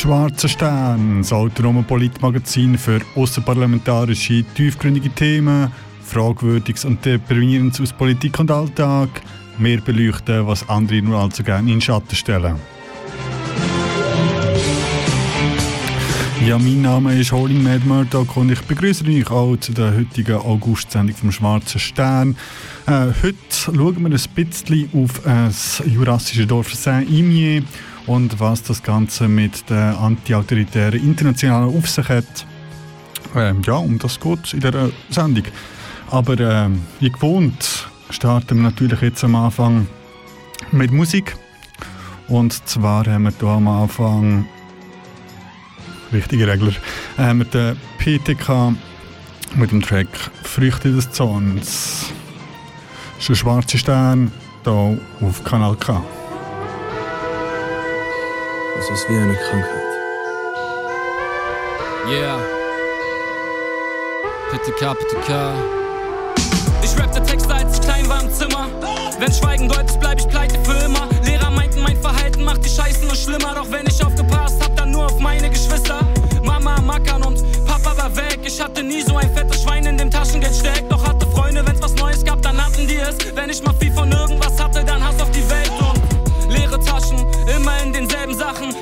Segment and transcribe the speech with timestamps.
[0.00, 5.70] Schwarzer Stern, das autonome Politmagazin für außerparlamentarische, tiefgründige Themen,
[6.02, 9.10] Fragwürdiges und Deprimierendes aus Politik und Alltag.
[9.58, 12.56] Wir beleuchten, was andere nur allzu gerne in den Schatten stellen.
[16.46, 20.36] Ja, mein Name ist Holding Mad Murdoch und ich begrüße euch auch zu der heutigen
[20.36, 22.38] August-Sendung vom Schwarzen Stern.
[22.86, 27.62] Äh, heute schauen wir ein bisschen auf das jurassische Dorf Saint-Imier
[28.06, 32.46] und was das Ganze mit der antiautoritären Internationalen auf sich hat.
[33.36, 35.44] Ähm, ja, um das geht in dieser Sendung.
[36.10, 39.86] Aber äh, wie gewohnt starten wir natürlich jetzt am Anfang
[40.72, 41.36] mit Musik.
[42.28, 44.46] Und zwar haben wir hier am Anfang
[46.12, 46.72] richtige Regler,
[47.18, 48.74] äh, mit der PTK
[49.56, 50.08] mit dem Track
[50.44, 52.12] Früchte des Zorns.
[53.16, 54.32] Das ist ein schwarzer Stern
[54.64, 56.02] hier auf Kanal K.
[58.80, 59.82] Es ist wie eine Krankheit.
[62.08, 62.38] Yeah.
[64.50, 65.54] PTK, PTK.
[66.82, 68.68] Ich rappte Texte, als ich klein war im Zimmer.
[69.18, 71.06] Wenn Schweigen deutet, bleib ich pleite für immer.
[71.26, 73.54] Lehrer meinten, mein Verhalten macht die Scheiße nur schlimmer.
[73.54, 76.00] Doch wenn ich aufgepasst hab, dann nur auf meine Geschwister.
[76.42, 78.38] Mama am Ackern und Papa war weg.
[78.44, 80.90] Ich hatte nie so ein fettes Schwein in dem Taschengeld steckt.
[80.90, 83.16] Doch hatte Freunde, wenn's was Neues gab, dann hatten die es.
[83.36, 85.69] Wenn ich mal viel von irgendwas hatte, dann Hass auf die Welt
[86.70, 87.26] leere Taschen.
[87.56, 88.74] Immer in denselben Sachen.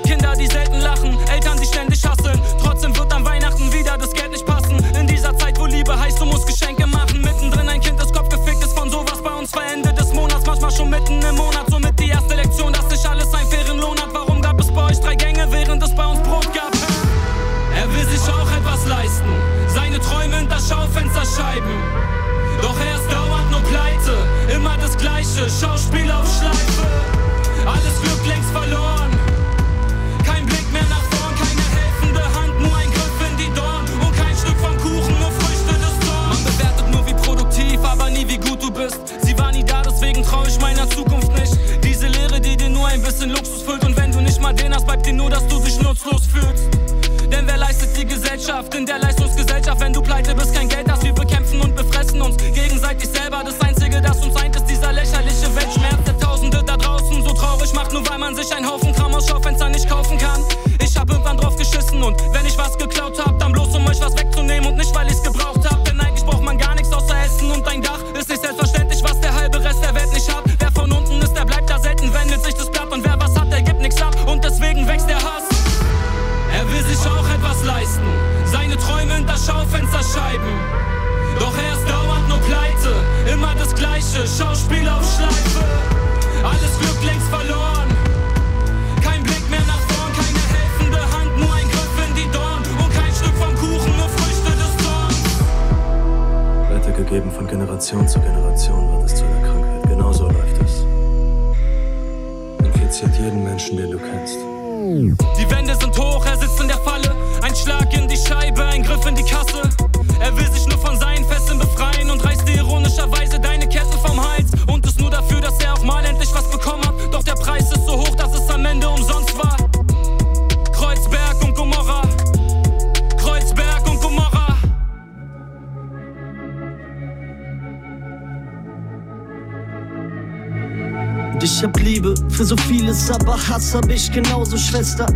[133.39, 135.07] Aber Hass hab ich genauso, Schwester.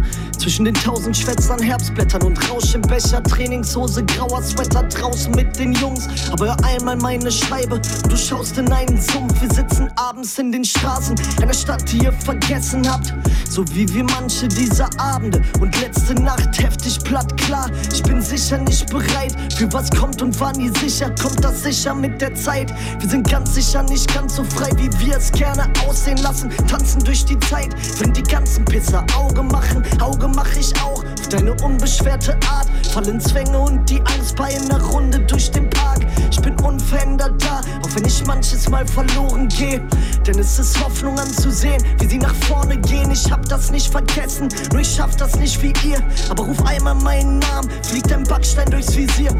[0.43, 5.73] Zwischen den tausend Schwätzern, Herbstblättern und Rausch im Becher, Trainingshose, grauer Sweater draußen mit den
[5.75, 6.09] Jungs.
[6.33, 9.41] Aber hör einmal meine Scheibe, du schaust in einen Sumpf.
[9.41, 13.15] Wir sitzen abends in den Straßen einer Stadt, die ihr vergessen habt.
[13.49, 17.71] So wie wir manche dieser Abende und letzte Nacht heftig platt, klar.
[17.93, 21.95] Ich bin sicher nicht bereit für was kommt und war nie sicher, kommt das sicher
[21.95, 22.75] mit der Zeit.
[22.99, 26.51] Wir sind ganz sicher nicht ganz so frei, wie wir es gerne aussehen lassen.
[26.67, 29.85] Tanzen durch die Zeit, wenn die ganzen Pisser Auge machen.
[30.01, 32.69] Auge mach ich auch auf deine unbeschwerte Art.
[32.93, 36.02] Fallen Zwänge und die Angst bei einer Runde durch den Park.
[36.31, 39.81] Ich bin unverändert da, auch wenn ich manches Mal verloren gehe.
[40.27, 43.11] Denn es ist Hoffnung anzusehen, wie sie nach vorne gehen.
[43.11, 45.99] Ich hab das nicht vergessen, nur ich schaff das nicht wie ihr.
[46.31, 49.31] Aber ruf einmal meinen Namen, fliegt ein Backstein durchs Visier.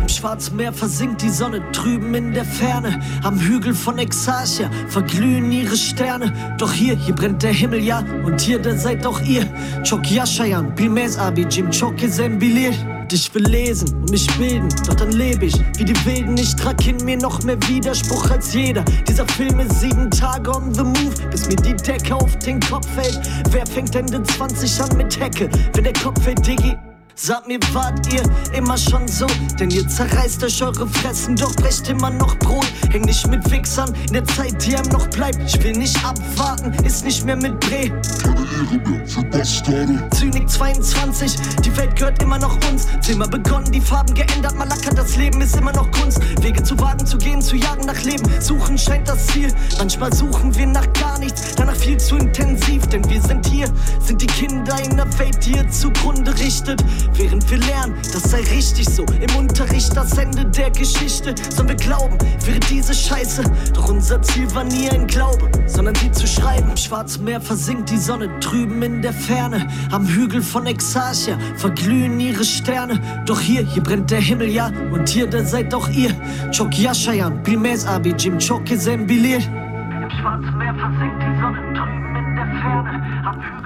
[0.00, 3.00] Im Schwarzen Meer versinkt die Sonne drüben in der Ferne.
[3.22, 6.32] Am Hügel von Exarchia verglühen ihre Sterne.
[6.58, 9.46] Doch hier, hier brennt der Himmel, ja, und hier, da seid auch ihr.
[9.88, 12.72] Chok Yashayan, Bilmez Abi, Jim Chok Sembilir.
[13.14, 16.34] Ich will lesen und mich bilden, doch dann lebe ich wie die Wilden.
[16.38, 18.82] Ich trag in mir noch mehr Widerspruch als jeder.
[19.06, 22.88] Dieser Film ist sieben Tage on the move, bis mir die Decke auf den Kopf
[22.94, 23.20] fällt.
[23.50, 26.74] Wer fängt Ende 20 an mit Hecke, wenn der Kopf fällt, Diggi?
[27.14, 28.22] Sagt mir, wart ihr
[28.56, 29.26] immer schon so?
[29.60, 32.66] Denn ihr zerreißt euch eure Fressen, doch brecht immer noch Brot.
[32.90, 35.38] Häng nicht mit Wichsern in der Zeit, die einem noch bleibt.
[35.46, 37.90] Ich will nicht abwarten, ist nicht mehr mit Bre.
[38.22, 40.08] Keine Ehre mehr für Bastarde.
[40.14, 42.86] Zynik 22, die Welt gehört immer noch uns.
[43.02, 46.20] Zimmer begonnen, die Farben geändert, Malaka, das Leben ist immer noch Kunst.
[46.42, 48.24] Wege zu wagen, zu gehen, zu jagen nach Leben.
[48.40, 49.52] Suchen scheint das Ziel.
[49.78, 52.86] Manchmal suchen wir nach gar nichts, danach viel zu intensiv.
[52.86, 53.68] Denn wir sind hier,
[54.00, 56.82] sind die Kinder in der Welt, die ihr zugrunde richtet.
[57.14, 59.04] Während wir lernen, das sei richtig so.
[59.20, 61.34] Im Unterricht das Ende der Geschichte.
[61.50, 63.44] Sollen wir glauben, wäre diese Scheiße.
[63.74, 66.70] Doch unser Ziel war nie ein Glaube, sondern sie zu schreiben.
[66.70, 69.68] Im Schwarzen Meer versinkt die Sonne drüben in der Ferne.
[69.90, 73.00] Am Hügel von Exarchia verglühen ihre Sterne.
[73.26, 74.70] Doch hier, hier brennt der Himmel, ja.
[74.92, 76.10] Und hier, da seid auch ihr.
[76.50, 79.36] Chok Yashayan, Bilmez Abi, Jim Choke Sembilir.
[79.36, 83.22] Im Schwarzen Meer versinkt die Sonne drüben in der Ferne.
[83.24, 83.61] Am Hügel.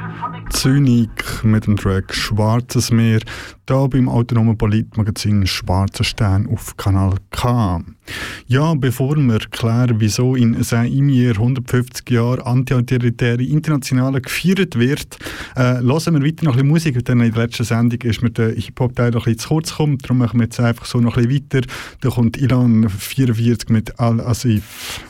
[0.51, 3.21] Zynik mit dem Track Schwarzes Meer,
[3.67, 7.83] da beim autonomen Politmagazin Schwarzer Stern auf Kanal K.
[8.47, 15.19] Ja, bevor wir klären, wieso in Saint-Imier 150 Jahre antiautoritäre Internationale gefeiert wird,
[15.57, 18.31] äh, hören wir weiter noch ein bisschen Musik, denn in der letzten Sendung ist mir
[18.31, 21.17] der Hip-Hop-Teil noch ein bisschen zu kurz gekommen, darum machen wir jetzt einfach so noch
[21.17, 21.67] ein bisschen weiter.
[22.01, 25.01] Da kommt Ilan 44 mit Al-Asif.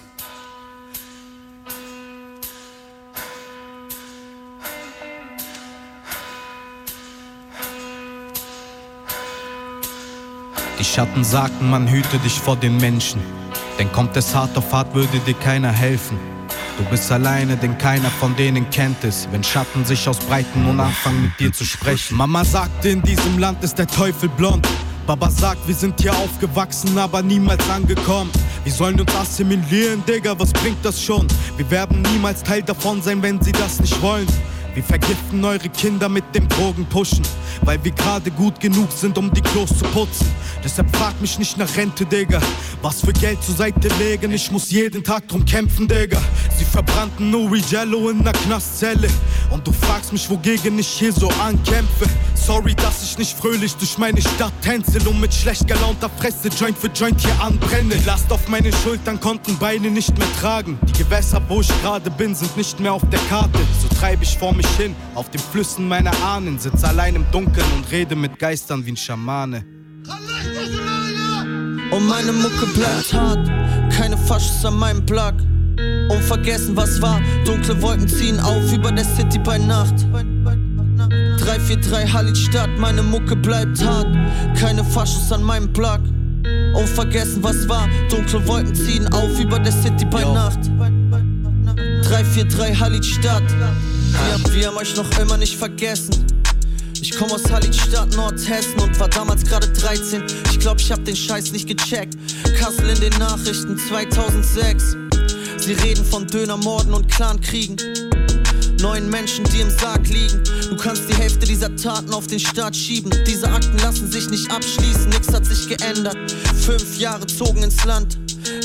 [10.87, 13.21] Schatten sagten, man hüte dich vor den Menschen.
[13.79, 16.19] Denn kommt es hart auf hart, würde dir keiner helfen.
[16.79, 19.29] Du bist alleine, denn keiner von denen kennt es.
[19.31, 22.17] Wenn Schatten sich ausbreiten und anfangen mit dir zu sprechen.
[22.17, 24.67] Mama sagte, in diesem Land ist der Teufel blond.
[25.07, 28.31] Baba sagt, wir sind hier aufgewachsen, aber niemals angekommen.
[28.65, 31.29] Wir sollen uns assimilieren, Digga, was bringt das schon?
[31.57, 34.27] Wir werden niemals Teil davon sein, wenn sie das nicht wollen.
[34.77, 37.23] Wir vergiften eure Kinder mit dem Drogenpushen,
[37.63, 40.27] weil wir gerade gut genug sind, um die Klos zu putzen.
[40.63, 42.43] Deshalb frag mich nicht nach Rente, Digga.
[42.83, 46.21] Was für Geld zur Seite legen, ich muss jeden Tag drum kämpfen, Digga.
[46.59, 49.09] Sie verbrannten Uri Jello in der Knastzelle.
[49.51, 52.05] Und du fragst mich, wogegen ich hier so ankämpfe.
[52.47, 56.79] Sorry, dass ich nicht fröhlich durch meine Stadt tänzel und mit schlecht gelaunter Fresse Joint
[56.79, 57.97] für Joint hier anbrenne.
[58.07, 60.79] Last auf meine Schultern konnten Beine nicht mehr tragen.
[60.87, 63.59] Die Gewässer, wo ich gerade bin, sind nicht mehr auf der Karte.
[63.83, 66.57] So treibe ich vor mich hin, auf den Flüssen meiner Ahnen.
[66.61, 69.65] Sitz allein im Dunkeln und rede mit Geistern wie ein Schamane.
[71.91, 73.45] Und meine Mucke bleibt hart,
[73.93, 75.35] keine Faschos an meinem Plug.
[76.11, 80.07] Unvergessen, was war, dunkle Wolken ziehen auf über der City bei Nacht.
[81.47, 84.09] 343 Halid Stadt, meine Mucke bleibt hart,
[84.59, 86.01] keine Faschos an meinem Plug.
[86.75, 90.59] Unvergessen, was war, dunkle Wolken ziehen auf über der City bei Nacht.
[92.03, 96.27] 343 Halid Stadt, wir, wir haben euch noch immer nicht vergessen.
[97.01, 100.25] Ich komm aus Hallingstadt, Nordhessen und war damals gerade 13.
[100.51, 102.17] Ich glaub, ich hab den Scheiß nicht gecheckt.
[102.59, 104.97] Kassel in den Nachrichten 2006.
[105.59, 107.77] Sie reden von Dönermorden und Clankriegen.
[108.81, 110.43] Neun Menschen, die im Sarg liegen.
[110.69, 113.11] Du kannst die Hälfte dieser Taten auf den Staat schieben.
[113.27, 116.17] Diese Akten lassen sich nicht abschließen, nix hat sich geändert.
[116.61, 118.19] Fünf Jahre zogen ins Land.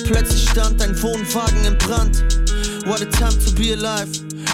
[0.06, 2.24] Plötzlich stand ein Wohnwagen im Brand.
[2.86, 4.10] What a time to be alive.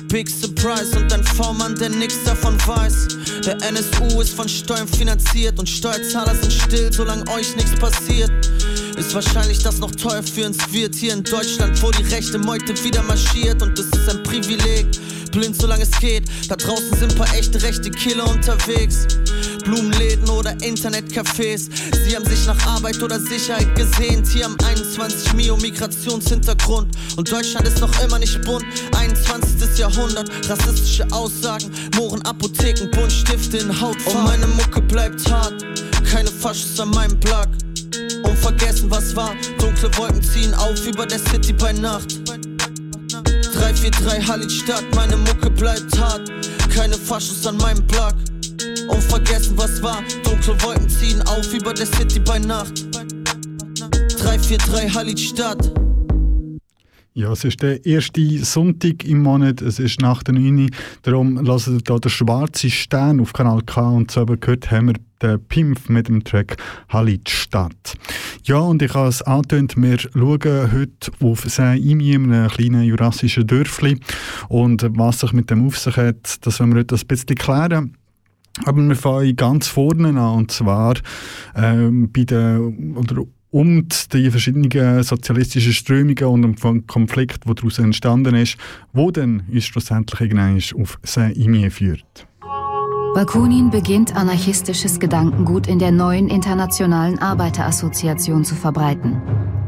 [0.08, 3.08] Big Surprise und ein V-Mann, der nix davon weiß.
[3.46, 8.32] Der NSU ist von Steuern finanziert und Steuerzahler sind still, solange euch nichts passiert.
[8.98, 12.74] Ist wahrscheinlich das noch teuer für uns wird hier in Deutschland, wo die rechte Meute
[12.84, 14.88] wieder marschiert und es ist ein Privileg.
[15.30, 19.08] Blind solange es geht, da draußen sind paar echte rechte Killer unterwegs.
[19.64, 21.70] Blumenläden oder Internetcafés.
[22.06, 24.28] Sie haben sich nach Arbeit oder Sicherheit gesehnt.
[24.28, 26.96] Hier am 21 Mio Migrationshintergrund.
[27.18, 28.66] Und Deutschland ist noch immer nicht bunt.
[28.96, 29.78] 21.
[29.78, 31.70] Jahrhundert, rassistische Aussagen.
[31.96, 34.20] Mohren, Apotheken, Buntstifte in Hautfarben.
[34.20, 35.66] Und meine Mucke bleibt hart.
[36.10, 37.48] Keine Faschos an meinem Plug.
[38.24, 39.36] Unvergessen, was war.
[39.60, 42.27] Dunkle Wolken ziehen auf über der City bei Nacht.
[43.68, 46.32] 343 Hallin Stadt, meine Mucke bleibt hart.
[46.74, 48.14] Keine Faschos an meinem Plug.
[48.88, 50.02] Unvergessen, was war.
[50.24, 52.86] Dunkle Wolken ziehen auf über der City bei Nacht.
[54.20, 55.87] 343 Hallitstadt.
[57.18, 60.70] Ja, es ist der erste Sonntag im Monat, es ist nach der 9
[61.02, 64.94] darum lasst ihr hier den schwarzen Stern auf Kanal K und so gehört haben wir
[65.24, 66.58] den Pimpf mit dem Track
[66.90, 67.96] Halle Stadt.
[68.44, 74.00] Ja, und ich habe es angetönt, wir schauen heute auf Saint-Imi, einem kleinen jurassischen Dörfli
[74.48, 77.98] und was sich mit dem auf sich hat, das wollen wir heute ein bisschen klären.
[78.66, 80.94] Aber wir fangen ganz vorne an, und zwar
[81.56, 83.24] ähm, bei den, oder
[83.58, 88.56] und die verschiedenen sozialistischen Strömungen und dem Konflikt, der daraus entstanden ist,
[88.94, 92.28] wo dann schlussendlich auf Saint-Imi führt.
[93.16, 99.20] Bakunin beginnt anarchistisches Gedankengut in der neuen Internationalen Arbeiterassoziation zu verbreiten,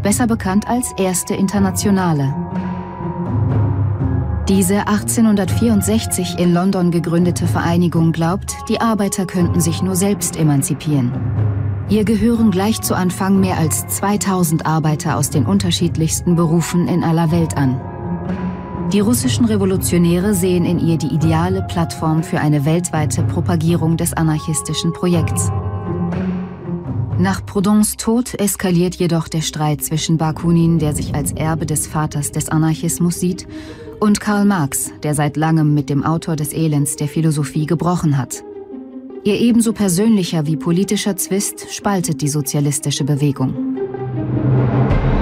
[0.04, 2.32] besser bekannt als Erste Internationale.
[4.48, 11.12] Diese 1864 in London gegründete Vereinigung glaubt, die Arbeiter könnten sich nur selbst emanzipieren.
[11.90, 17.32] Ihr gehören gleich zu Anfang mehr als 2000 Arbeiter aus den unterschiedlichsten Berufen in aller
[17.32, 17.82] Welt an.
[18.94, 24.94] Die russischen Revolutionäre sehen in ihr die ideale Plattform für eine weltweite Propagierung des anarchistischen
[24.94, 25.52] Projekts.
[27.18, 32.32] Nach Proudhons Tod eskaliert jedoch der Streit zwischen Bakunin, der sich als Erbe des Vaters
[32.32, 33.48] des Anarchismus sieht,
[34.00, 38.44] und Karl Marx, der seit langem mit dem Autor des Elends der Philosophie gebrochen hat.
[39.30, 43.78] Ihr ebenso persönlicher wie politischer Zwist spaltet die sozialistische Bewegung.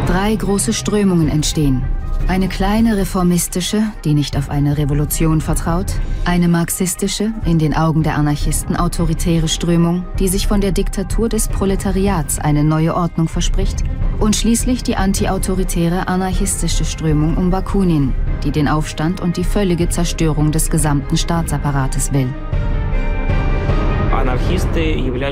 [0.07, 1.83] Drei große Strömungen entstehen.
[2.29, 5.87] Eine kleine reformistische, die nicht auf eine Revolution vertraut,
[6.23, 11.49] eine marxistische, in den Augen der Anarchisten autoritäre Strömung, die sich von der Diktatur des
[11.49, 13.83] Proletariats eine neue Ordnung verspricht,
[14.21, 18.13] und schließlich die antiautoritäre anarchistische Strömung um Bakunin,
[18.45, 22.29] die den Aufstand und die völlige Zerstörung des gesamten Staatsapparates will.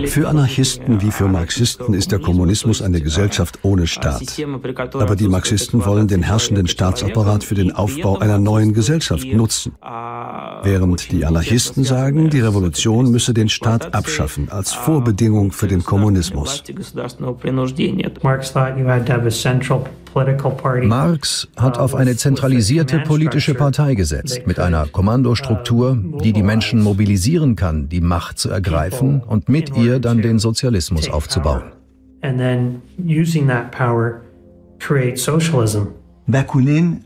[0.07, 4.21] Für Anarchisten wie für Marxisten ist der Kommunismus eine Gesellschaft ohne Staat.
[4.93, 9.73] Aber die Marxisten wollen den herrschenden Staatsapparat für den Aufbau einer neuen Gesellschaft nutzen.
[10.65, 16.63] Während die Anarchisten sagen, die Revolution müsse den Staat abschaffen als Vorbedingung für den Kommunismus.
[20.81, 27.55] Marx hat auf eine zentralisierte politische Partei gesetzt, mit einer Kommandostruktur, die die Menschen mobilisieren
[27.55, 31.61] kann, die Macht zu ergreifen und mit ihr dann den Sozialismus aufzubauen.
[36.27, 37.05] Bakunin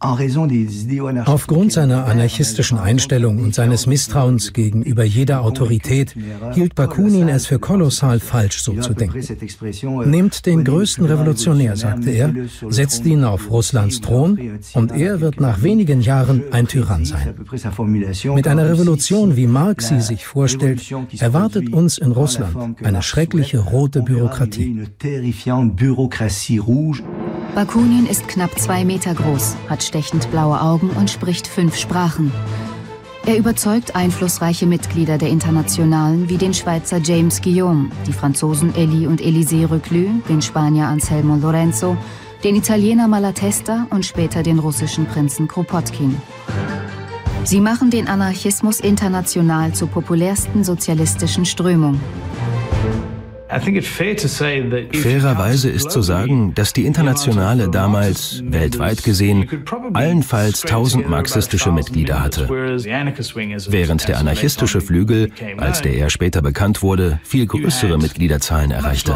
[0.00, 6.14] Aufgrund seiner anarchistischen Einstellung und seines Misstrauens gegenüber jeder Autorität
[6.54, 9.20] hielt Bakunin es für kolossal falsch, so zu denken.
[10.10, 12.32] Nehmt den größten Revolutionär, sagte er,
[12.70, 17.34] setzt ihn auf Russlands Thron und er wird nach wenigen Jahren ein Tyrann sein.
[18.34, 20.82] Mit einer Revolution, wie Marx sie sich vorstellt,
[21.18, 24.86] erwartet uns in Russland eine schreckliche rote Bürokratie.
[27.54, 32.32] Bakunin ist knapp zwei Meter groß, hat stechend blaue Augen und spricht fünf Sprachen.
[33.26, 39.20] Er überzeugt einflussreiche Mitglieder der Internationalen wie den Schweizer James Guillaume, die Franzosen Elie und
[39.20, 41.96] Élisée Reclus, den Spanier Anselmo Lorenzo,
[42.44, 46.16] den Italiener Malatesta und später den russischen Prinzen Kropotkin.
[47.44, 51.98] Sie machen den Anarchismus international zur populärsten sozialistischen Strömung.
[54.92, 59.48] Fairerweise ist zu sagen, dass die Internationale damals, weltweit gesehen,
[59.92, 67.18] allenfalls tausend marxistische Mitglieder hatte, während der anarchistische Flügel, als der er später bekannt wurde,
[67.24, 69.12] viel größere Mitgliederzahlen erreichte.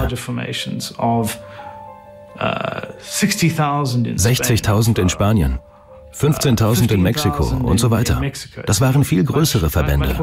[4.16, 5.58] 60.000 in Spanien.
[6.16, 8.23] 15.000 in Mexiko und so weiter.
[8.66, 10.14] Das waren viel größere Verbände.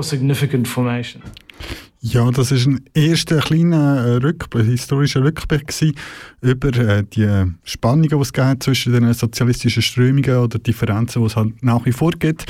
[2.04, 5.96] Ja, das ist ein erster kleiner äh, Rückblick, historischer Rückblick gewesen
[6.42, 7.30] über äh, die
[7.64, 11.92] Spannungen, die es gibt zwischen den sozialistischen Strömungen oder Differenzen, die es halt nach wie
[11.92, 12.46] vor gibt,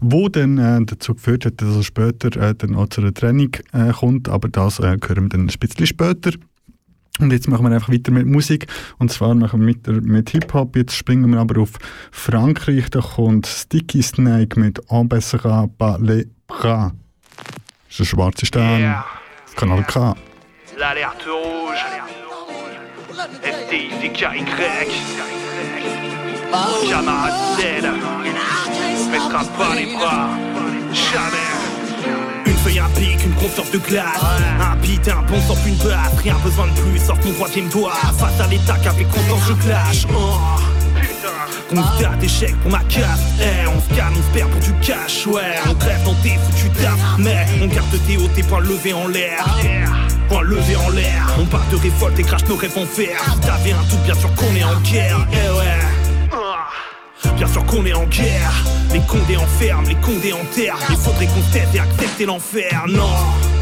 [0.00, 3.52] wo dann äh, dazu geführt hat, dass es später dann auch zu einer Trennung
[3.92, 6.32] kommt, aber das hören wir dann ein bisschen später.
[7.18, 8.66] Und jetzt machen wir einfach weiter mit Musik.
[8.98, 10.76] Und zwar machen wir mit, mit Hip-Hop.
[10.76, 11.72] Jetzt springen wir aber auf
[12.10, 12.90] Frankreich.
[12.90, 16.92] Da kommt Sticky Snake mit On Bessera Pas les Bras.
[17.88, 18.80] Das ist ein schwarzer Stern.
[18.80, 19.04] Yeah.
[19.56, 20.14] Kanal K.
[20.76, 21.78] L'alerte rouge.
[24.00, 24.44] VKY.
[26.88, 27.82] Camarade Z.
[29.10, 30.28] Mettra pas les bras.
[30.92, 31.67] Jamais.
[32.62, 34.04] Feuille, un pic, une confiance de glace.
[34.60, 36.20] Un beat, un bon sort, une baffe.
[36.22, 37.94] Rien besoin de plus, sort ton troisième doigt.
[38.18, 40.06] Face à l'état qu'avec confiance je clash.
[40.14, 40.38] Oh.
[41.68, 45.26] Constat d'échec pour ma casse Eh, on se calme, on se perd pour du cash
[45.26, 48.94] Ouais, on crève dans tes foutus taf Mais on garde tes hauts, tes poings levés
[48.94, 49.44] en l'air
[50.28, 51.34] point levé en l'air.
[51.40, 53.18] On part de révolte et crache nos rêves en fer.
[53.40, 55.26] T'avais un tout, bien sûr qu'on est en guerre.
[55.32, 55.97] Eh ouais.
[57.36, 58.64] Bien sûr qu'on est en guerre.
[58.92, 60.78] Les condés enferment, les condés enterrent.
[60.90, 62.84] Il faudrait qu'on se et accepter l'enfer.
[62.88, 63.57] Non.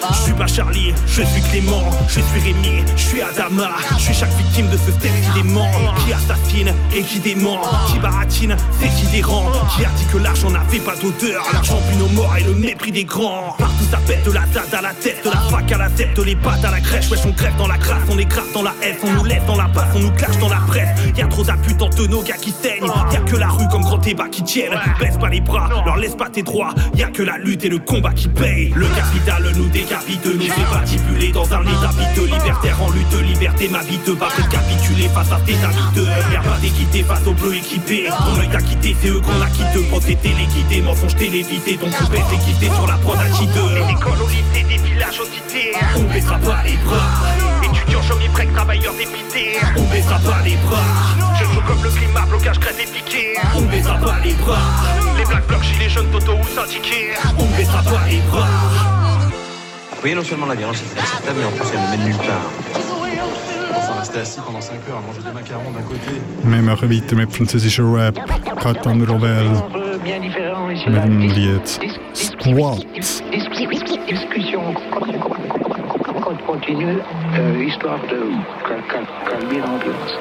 [0.00, 4.14] Je suis pas Charlie, je suis Clément, je suis Rémi, je suis Adama, je suis
[4.14, 5.68] chaque victime de ce qui dément,
[6.04, 10.50] qui assassine et qui dément, qui baratine, c'est qui dérange, qui a dit que l'argent
[10.50, 13.56] n'avait pas d'odeur, l'argent puis nos morts et le mépris des grands.
[13.58, 16.14] Partout ça pète de la date à la tête, de la fac à la tête,
[16.14, 18.62] de les pattes à la crèche, wesh on crève dans la crasse, on écrase dans
[18.62, 20.88] la haine, on nous laisse dans la passe, on nous clash dans la presse.
[21.16, 24.28] Y'a trop d'abus de nos gars qui saignent, y'a que la rue comme grand débat
[24.28, 27.64] qui tiennent, baisse pas les bras, leur laisse pas tes droits, y'a que la lutte
[27.64, 28.72] et le combat qui payent.
[28.74, 32.26] Le capital nous dégage de nous fait patibuler dans un état piteux.
[32.26, 37.02] Libertaire en lutte, liberté ma vie te va capituler face à tes Y'a pas d'équité
[37.02, 40.28] face aux bleus équipés Ton œil t'a quitté, c'est eux qu'on a quitté Quand t'étais
[40.28, 44.66] l'équité, mensonge télévisé Ton coupé s'est quitté sur la prod à Les écoles au lycée,
[44.68, 45.72] des villages aux cités.
[45.96, 47.24] On baissera pas les bras.
[47.62, 49.56] Étudiants, chômés, break, travailleurs dépités.
[49.74, 51.34] On baissera pas les bras.
[51.38, 54.58] Je joue comme le climat, blocage, crête et piqué On baissera pas les bras.
[55.16, 58.97] Les black blocs, gilets jaunes, toto ou syndiqués On baissera pas les bras
[59.98, 62.16] Vous voyez, non seulement la violence est inacceptable, mais en plus elle ne mène nulle
[62.18, 62.46] part.
[63.76, 66.20] Enfin, rester assis pendant 5 heures à manger des macarons d'un côté.
[66.44, 68.16] Wir machen weiter mit französischer Rap.
[69.08, 69.50] Robel.
[70.86, 71.66] Mit dem Lied
[72.14, 72.86] Squat.
[76.46, 77.00] Continue,
[77.36, 78.20] euh, histoire de
[79.28, 80.14] calmer l'ambiance.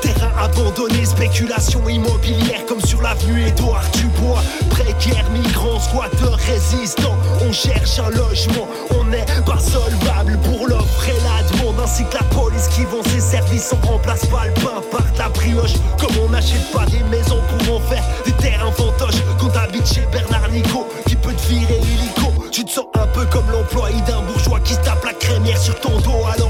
[0.00, 4.42] Terrain abandonné, spéculation immobilière comme sur l'avenue Édouard Dubois.
[4.70, 8.68] Précaire, migrants, squatteurs, résistants, on cherche un logement,
[8.98, 13.02] on n'est pas solvable pour l'offre et la demande, ainsi que la police qui vend
[13.04, 15.74] ses services, on remplace pas le pain par la brioche.
[15.98, 20.06] Comme on n'achète pas des maisons pour en faire des terrains fantoches, quand t'habites chez
[20.12, 22.32] Bernard Nico, qui peut te virer illico.
[22.52, 25.78] Tu te sens un peu comme l'employé d'un bourgeois qui se tape la crémière sur
[25.80, 26.45] ton dos, alors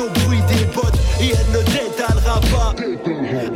[0.00, 0.98] au bruit des bottes.
[1.20, 2.74] Et elle ne détalera pas.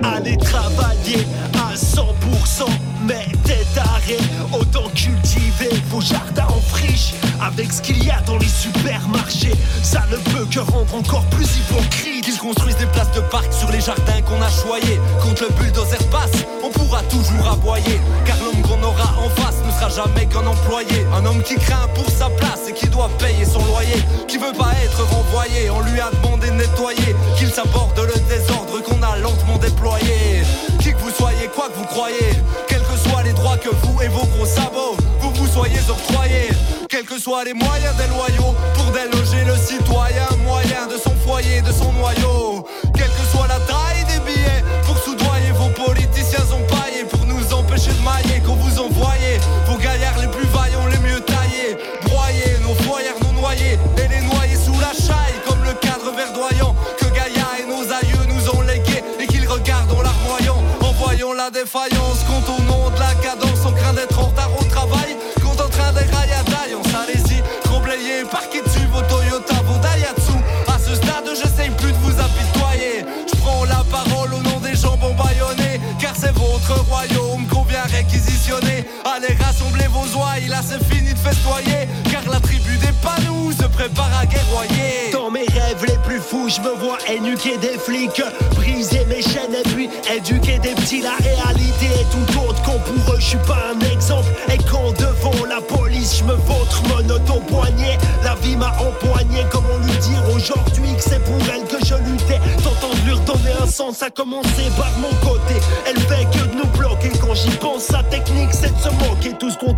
[0.03, 2.66] Allez travailler à 100%,
[3.07, 4.18] mais t'es taré.
[4.53, 7.14] Autant cultiver vos jardins en friche.
[7.40, 11.46] Avec ce qu'il y a dans les supermarchés, ça ne peut que rendre encore plus
[11.57, 12.24] hypocrite.
[12.24, 15.00] Qu'ils construisent des places de parc sur les jardins qu'on a choyés.
[15.22, 18.00] Quand le bulldozer passe, on pourra toujours aboyer.
[18.26, 19.49] Car l'homme qu'on aura en face
[19.88, 21.06] jamais qu'un employé.
[21.14, 24.02] Un homme qui craint pour sa place et qui doit payer son loyer.
[24.28, 27.14] Qui veut pas être renvoyé, on lui a demandé de nettoyer.
[27.36, 30.42] Qu'il s'aborde le désordre qu'on a lentement déployé.
[30.80, 32.32] Qui que vous soyez, quoi que vous croyez,
[32.68, 36.48] quels que soient les droits que vous et vos gros sabots, vous vous soyez octroyés.
[36.88, 41.60] Quels que soient les moyens des loyaux pour déloger le citoyen, moyen de son foyer,
[41.62, 42.66] de son noyau.
[42.94, 47.92] Quelle que soit la taille des billets, pour soudoyer vos politiciens empaillés, pour nous empêcher
[47.92, 49.29] de mailler, qu'on vous envoyait
[61.72, 65.62] défaillance, quand au nom de la cadence, on craint d'être en retard au travail, quand
[65.62, 70.35] en train d'égrailler à Daillance, allez-y, tremblayez, parquez dessus vos Toyota, vos Daihatsu,
[70.66, 74.74] à ce stade, j'essaye plus de vous apitoyer, je prends la parole au nom des
[74.74, 80.83] gens bâillonnés, car c'est votre royaume qu'on vient réquisitionner, allez rassembler vos oies, là c'est
[80.92, 85.11] fini de festoyer, car la tribu des panous se prépare à guerroyer.
[85.87, 88.22] Les plus fous, je me vois énuquer des flics,
[88.56, 91.02] briser mes chaînes et puis éduquer des petits.
[91.02, 94.28] La réalité est tout autre qu'on pour eux, je suis pas un exemple.
[94.52, 99.44] Et quand devant la police, je me vautre monote au poignet, la vie m'a empoigné.
[99.50, 102.40] Comment lui dire aujourd'hui que c'est pour elle que je luttais?
[102.62, 105.54] T'entends lui redonner un sens, à commencer par mon côté.
[105.87, 107.11] Elle fait que de nous bloquer.
[107.20, 109.35] Quand j'y pense, sa technique c'est de se moquer.
[109.38, 109.74] Tout ce qu'on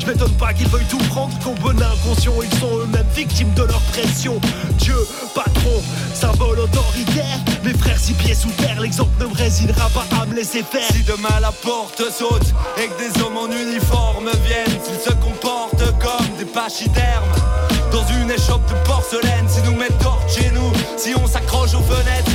[0.00, 1.36] je m'étonne pas qu'ils veuillent tout prendre.
[1.40, 4.40] Qu'au bon inconscient, ils sont eux-mêmes victimes de leur pression.
[4.78, 4.96] Dieu,
[5.34, 5.82] patron,
[6.14, 7.38] symbole autoritaire.
[7.64, 10.90] Mes frères, six pieds sous terre, l'exemple ne me résignera pas à me laisser faire.
[10.92, 15.84] Si demain la porte saute et que des hommes en uniforme viennent, s'ils se comportent
[15.98, 17.24] comme des pachydermes
[17.92, 21.82] dans une échoppe de porcelaine, si nous mettent torche chez nous, si on s'accroche aux
[21.82, 22.32] fenêtres,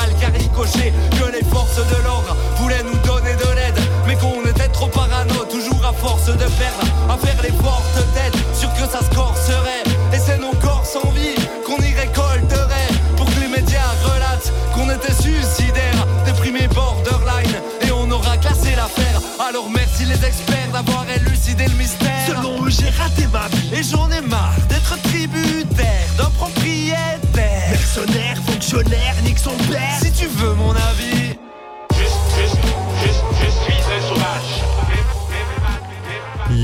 [0.00, 4.68] flics et que les forces de l'ordre voulaient nous donner de l'aide, mais qu'on était
[4.68, 8.25] trop parano, toujours à force de perdre, à faire les fortes têtes,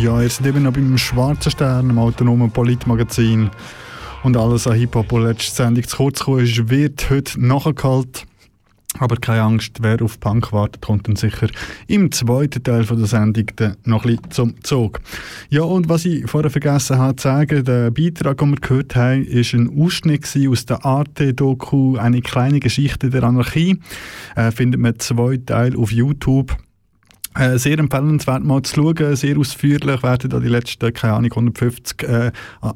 [0.02, 3.50] Ja, ihr seid eben noch beim Schwarzen Stern, im autonomen Politmagazin.
[4.24, 8.22] Und alles an Hip-Hop, was letzte Sendung zu kurz gekommen ist, wird heute nachgehalten.
[8.98, 11.46] Aber keine Angst, wer auf Punk wartet, kommt dann sicher
[11.86, 13.46] im zweiten Teil von der Sendung
[13.84, 14.98] noch ein bisschen zum Zug.
[15.50, 19.24] Ja, und was ich vorher vergessen habe zu sagen, der Beitrag, den wir gehört haben,
[19.24, 23.78] ist ein Ausschnitt aus der Arte-Doku «Eine kleine Geschichte der Anarchie».
[24.34, 26.56] Äh, findet man zwei Teile auf YouTube.
[27.34, 32.02] Äh, sehr empfehlenswert mal zu schauen, sehr ausführlich werden da die letzten, keine Ahnung, 150
[32.02, 32.30] äh,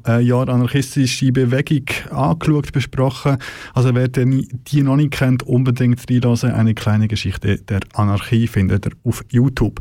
[0.07, 3.37] äh, Jahre anarchistische Bewegung angeschaut, besprochen.
[3.75, 6.53] Also wer die, die noch nicht kennt, unbedingt reinlassen.
[6.53, 9.81] Eine kleine Geschichte der Anarchie findet ihr auf YouTube.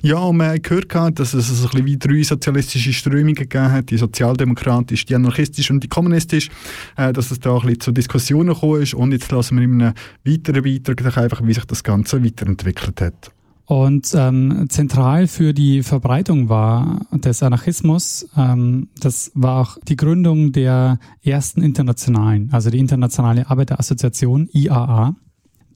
[0.00, 3.90] Ja, und man hat gehört, dass es ein bisschen wie drei sozialistische Strömungen gegeben hat,
[3.90, 6.48] die sozialdemokratisch, die anarchistisch und die kommunistisch,
[6.96, 9.82] äh, dass es da ein bisschen zu Diskussionen gekommen ist und jetzt lassen wir in
[9.82, 13.34] einem weiteren Beitrag einfach, wie sich das Ganze weiterentwickelt hat.
[13.66, 20.52] Und ähm, zentral für die Verbreitung war des Anarchismus, ähm, das war auch die Gründung
[20.52, 25.16] der ersten internationalen, also die Internationale Arbeiterassoziation IAA,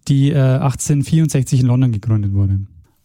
[0.06, 2.60] die äh, 1864 in London gegründet wurde.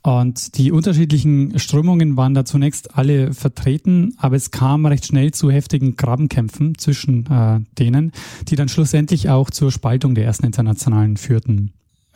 [0.06, 5.50] Und die unterschiedlichen Strömungen waren da zunächst alle vertreten, aber es kam recht schnell zu
[5.50, 8.12] heftigen Grabenkämpfen zwischen äh, denen,
[8.50, 11.72] die dann schlussendlich auch zur Spaltung der ersten Internationalen führten.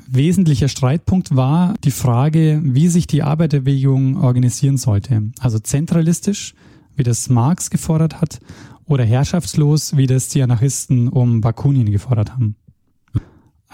[0.09, 5.31] Wesentlicher Streitpunkt war die Frage, wie sich die Arbeiterbewegung organisieren sollte.
[5.39, 6.53] Also zentralistisch,
[6.95, 8.39] wie das Marx gefordert hat,
[8.85, 12.55] oder herrschaftslos, wie das die Anarchisten um Bakunin gefordert haben.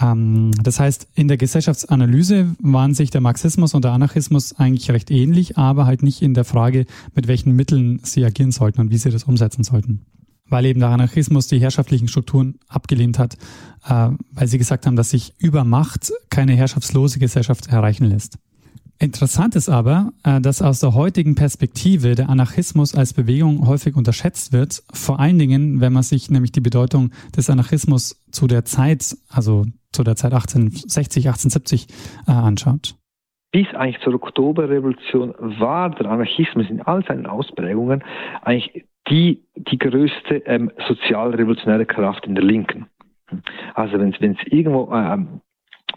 [0.02, 5.12] Ähm, das heißt, in der Gesellschaftsanalyse waren sich der Marxismus und der Anarchismus eigentlich recht
[5.12, 8.98] ähnlich, aber halt nicht in der Frage, mit welchen Mitteln sie agieren sollten und wie
[8.98, 10.06] sie das umsetzen sollten
[10.54, 13.38] weil eben der Anarchismus die herrschaftlichen Strukturen abgelehnt hat,
[13.88, 18.38] äh, weil sie gesagt haben, dass sich über Macht keine herrschaftslose Gesellschaft erreichen lässt.
[19.00, 24.54] Interessant ist aber, äh, dass aus der heutigen Perspektive der Anarchismus als Bewegung häufig unterschätzt
[24.54, 29.18] wird, vor allen Dingen, wenn man sich nämlich die Bedeutung des Anarchismus zu der Zeit,
[29.30, 31.88] also zu der Zeit 1860, 1870
[32.28, 32.96] äh, anschaut.
[33.52, 38.04] Bis eigentlich zur Oktoberrevolution war der Anarchismus in all seinen Ausprägungen
[38.42, 42.88] eigentlich die, die größte ähm, sozialrevolutionäre Kraft in der Linken.
[43.74, 45.42] Also wenn es irgendwo ähm,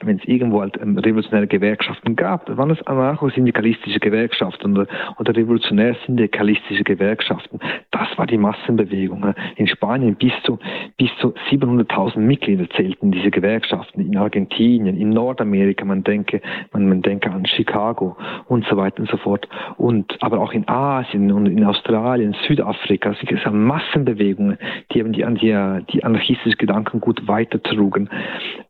[0.02, 7.59] wenn es irgendwo halt ähm, revolutionäre Gewerkschaften gab, waren es anarcho-syndikalistische Gewerkschaften oder, revolutionär-syndikalistische Gewerkschaften.
[7.90, 9.35] Das war die Massenbewegung.
[9.56, 10.59] In Spanien bis zu,
[10.96, 14.00] bis zu 700.000 Mitglieder zählten diese Gewerkschaften.
[14.00, 16.40] In Argentinien, in Nordamerika, man denke,
[16.72, 18.16] man, man denke an Chicago
[18.48, 19.48] und so weiter und so fort.
[19.76, 24.59] Und, aber auch in Asien und in Australien, Südafrika, es sind Massenbewegungen,
[24.92, 28.09] die eben die, die, die anarchistische Gedankengut weitertrugen.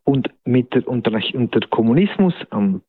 [0.03, 2.81] Und mit der, unter und der Kommunismus, ähm,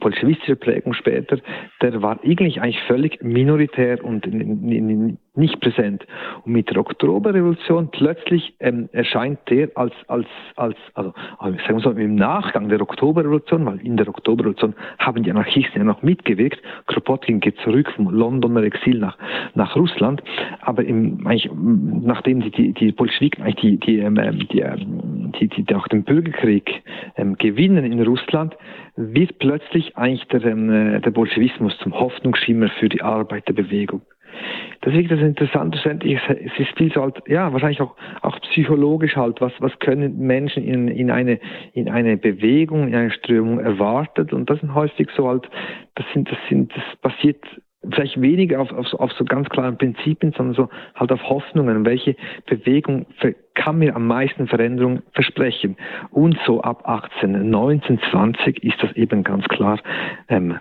[0.00, 1.38] bolschewistische Prägung später,
[1.80, 4.26] der war eigentlich eigentlich völlig minoritär und
[5.36, 6.06] nicht präsent.
[6.44, 11.90] Und mit der Oktoberrevolution plötzlich ähm, erscheint der als, als, als also, sagen wir so,
[11.90, 16.62] im Nachgang der Oktoberrevolution, weil in der Oktoberrevolution haben die Anarchisten ja noch mitgewirkt.
[16.86, 19.18] Kropotkin geht zurück vom Londoner Exil nach,
[19.54, 20.22] nach Russland,
[20.60, 24.14] aber im, eigentlich, nachdem die, die, die Bolschewiken eigentlich die, die, ähm,
[24.50, 26.82] die, ähm, die, die, die, auch den Bürgerkrieg
[27.16, 28.56] ähm, gewinnen in Russland,
[28.96, 34.02] wird plötzlich eigentlich der, ähm, der Bolschewismus zum Hoffnungsschimmer für die Arbeiterbewegung.
[34.84, 39.40] Deswegen das Interessante schlussendlich, es ist viel so halt, ja, wahrscheinlich auch, auch psychologisch halt,
[39.40, 41.40] was, was können Menschen in, in eine,
[41.72, 45.48] in eine Bewegung, in eine Strömung erwartet und das sind häufig so halt,
[45.94, 47.44] das sind, das sind, das passiert
[47.92, 52.16] vielleicht weniger auf, auf, auf so ganz klaren Prinzipien, sondern so halt auf Hoffnungen, welche
[52.46, 53.06] Bewegung
[53.54, 55.76] kann mir am meisten Veränderung versprechen.
[56.10, 59.80] Und so ab 18, 19, 20 ist das eben ganz klar
[60.28, 60.58] ähm,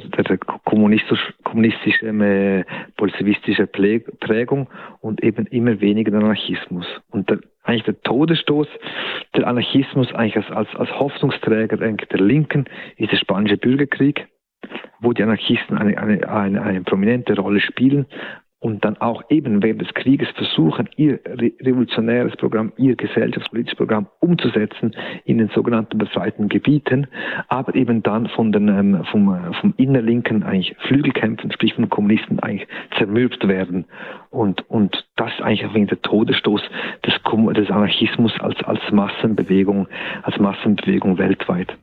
[0.00, 2.64] der, der kommunistisch, kommunistische, äh,
[2.96, 4.68] bolschewistische Prägung
[5.00, 6.86] und eben immer weniger Anarchismus.
[7.10, 8.68] Und der, eigentlich der Todesstoß
[9.36, 12.64] der Anarchismus eigentlich als, als, als Hoffnungsträger der Linken
[12.96, 14.28] ist der spanische Bürgerkrieg,
[15.00, 18.06] wo die Anarchisten eine, eine, eine, eine prominente Rolle spielen
[18.62, 24.94] und dann auch eben während des Krieges versuchen, ihr revolutionäres Programm, ihr gesellschaftspolitisches Programm umzusetzen
[25.24, 27.08] in den sogenannten befreiten Gebieten,
[27.48, 32.68] aber eben dann von den, ähm, vom, vom innerlinken eigentlich Flügelkämpfen, sprich von Kommunisten eigentlich
[32.98, 33.86] zermürbt werden.
[34.30, 36.62] Und, und das ist eigentlich wegen der Todesstoß
[37.04, 37.14] des,
[37.56, 39.88] des Anarchismus als, als Massenbewegung,
[40.22, 41.76] als Massenbewegung weltweit.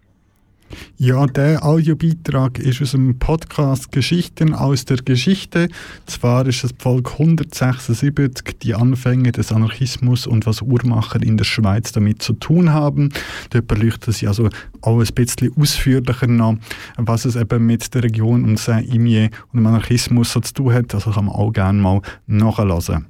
[0.97, 5.69] Ja, der Audiobeitrag ist aus dem Podcast Geschichten aus der Geschichte.
[6.05, 11.91] Zwar ist es Folge 176, die Anfänge des Anarchismus und was Uhrmacher in der Schweiz
[11.91, 13.09] damit zu tun haben.
[13.49, 14.49] Dort beleuchtet sie also
[14.81, 16.57] auch ein bisschen ausführlicher noch,
[16.97, 20.93] was es eben mit der Region und Saint-Imier und dem Anarchismus so zu tun hat.
[20.93, 23.05] Also kann man auch gerne mal nachlesen.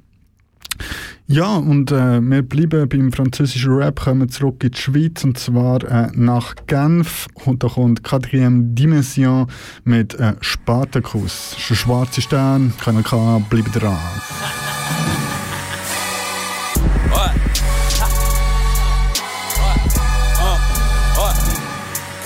[1.26, 5.82] Ja, und äh, wir bleiben beim französischen Rap, kommen zurück in die Schweiz und zwar
[5.84, 7.26] äh, nach Genf.
[7.44, 9.46] Und da kommt Quatrième Dimension
[9.84, 11.54] mit äh, Spartacus.
[11.58, 13.98] Schwarzer Stern, keiner kann, bleiben dran.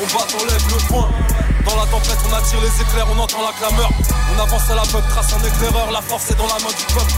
[0.05, 1.54] On bat, on lève le poing.
[1.65, 3.91] Dans la tempête, on attire les éclairs, on entend la clameur.
[4.35, 5.91] On avance à la peuple, trace un éclaireur.
[5.91, 7.13] La force est dans la main du peuple.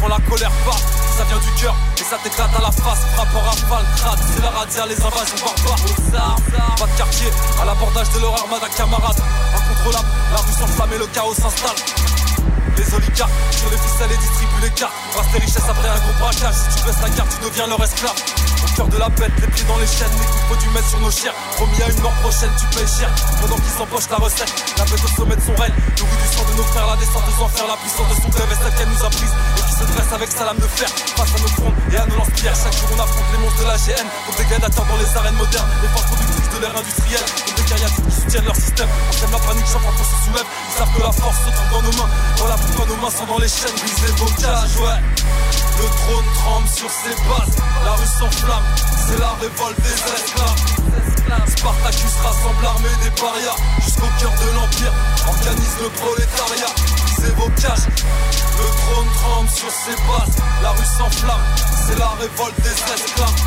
[0.00, 0.78] Quand la colère part,
[1.16, 3.04] ça vient du cœur et ça t'éclate à la face.
[3.14, 6.76] Frappe en rafale, crade, c'est la radia, les invasions barbares.
[6.78, 7.28] Pas de quartier,
[7.60, 9.20] à l'abordage de leur armada camarade.
[9.54, 11.76] Incontrôlable, la rue s'enflamme et le chaos s'installe.
[12.76, 14.92] Les oligarques sur les ficelles et distribuent les cartes.
[15.14, 16.54] Brasse tes richesses après un gros braquage.
[16.54, 18.16] Si tu baisses la carte, tu deviens leur esclave.
[18.62, 20.12] Au cœur de la bête, les pieds dans les chaînes.
[20.18, 21.34] Les coups du mettre sur nos chairs.
[21.56, 23.10] Promis à une mort prochaine, tu payes cher.
[23.40, 25.74] Pendant qu'ils s'empochent la recette, la bête au sommet de son règne.
[26.00, 27.66] Nourrit du sang de nos frères, la descente des enfers.
[27.68, 29.34] La puissance de son rêve est celle qu'elle nous a prise.
[29.58, 30.88] Et qui se dresse avec sa lame de fer.
[30.88, 32.56] Face à nos fronts et à nos lance-pierres.
[32.56, 34.08] Chaque jour, on affronte les monstres de la GN.
[34.26, 35.70] Comme des gladiateurs dans les arènes modernes.
[35.82, 37.28] Les forces productrices de l'ère industrielle.
[37.46, 38.90] Comme des cariatides qui soutiennent leur système.
[38.90, 40.48] On la panique, chaque fois qu'on se soulève.
[40.48, 42.10] Ils savent que la force se trouve dans nos mains.
[42.66, 45.00] Pourquoi nos mains sont dans les chaînes, brisées vos cages, ouais.
[45.78, 48.66] Le trône tremble sur ses bases, la rue s'enflamme,
[49.06, 50.62] c'est la révolte des esclaves.
[51.56, 54.92] Spartacus rassemble l'armée des parias, jusqu'au cœur de l'Empire,
[55.26, 57.88] organise le prolétariat, brisez vos cages.
[58.58, 61.40] Le trône tremble sur ses bases, la rue s'enflamme,
[61.86, 63.40] c'est la révolte des esclaves.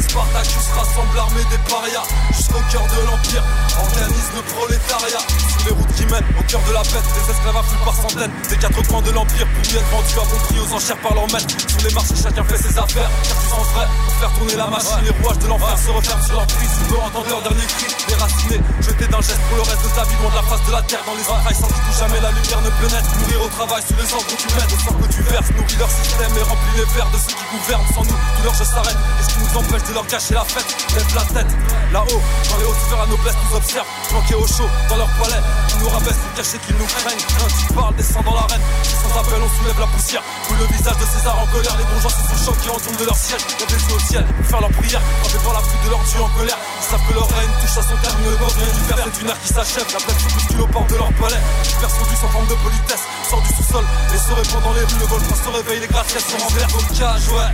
[0.00, 3.42] Spartacus rassemble l'armée des parias, jusqu'au cœur de l'Empire,
[3.78, 5.24] organise le prolétariat.
[5.28, 8.23] Sur les routes qui mènent au cœur de la bête, des esclaves affluent par centaines,
[8.48, 11.14] des quatre coins de l'Empire pour y être vendus à bon prix aux enchères par
[11.14, 11.54] leur maître.
[11.68, 14.66] Sur les marchés, chacun fait ses affaires, car tu sens vrai pour faire tourner la
[14.66, 15.00] machine.
[15.04, 16.70] Les rouages de l'enfer se referment sur leur prise.
[16.78, 20.04] Tu peux entendre leur dernier cri, déraciné, jeté d'un geste pour le reste de ta
[20.04, 22.30] vie, loin de la face de la terre, dans les entrailles sans tout jamais la
[22.30, 23.10] lumière ne pénètre.
[23.18, 25.78] Mourir au travail sous les encres que tu mets, le sang que tu verses, nourrit
[25.78, 27.88] leur système et remplit les verres de ceux qui gouvernent.
[27.94, 28.98] Sans nous, tout leur jeu s'arrête.
[29.18, 30.70] Qu'est-ce qui nous empêche de leur cacher la fête?
[30.94, 31.52] Lève la tête,
[31.92, 35.42] là-haut, dans les hautes sphères à noblesse nous observent, planqués au chaud, dans leur palais,
[35.70, 37.24] ils nous rabaissent pour cacher qu'ils nous craignent.
[37.38, 40.22] Quand tu parles, descend dans l'arène, sans appel, on soulève la poussière.
[40.46, 43.16] Puis le visage de César en colère, les bourgeois sont choqués en tombent de leur
[43.16, 43.42] siège.
[43.42, 46.20] On des au ciel, pour faire leur prière, frappés par la foudre de leur dieu
[46.22, 46.58] en colère.
[46.78, 48.98] Ils savent que leur règne touche à son terme, ne peuvent rien y faire.
[49.02, 51.42] C'est une ère qui s'achève, la plaie se bouscule au port de leur palais.
[51.64, 54.84] Disperse son du sans forme de politesse, sort du sous-sol et se répand dans les
[54.86, 55.00] rues.
[55.00, 57.52] Le volcan se réveille, les gratte sont en verre au cage, ouais.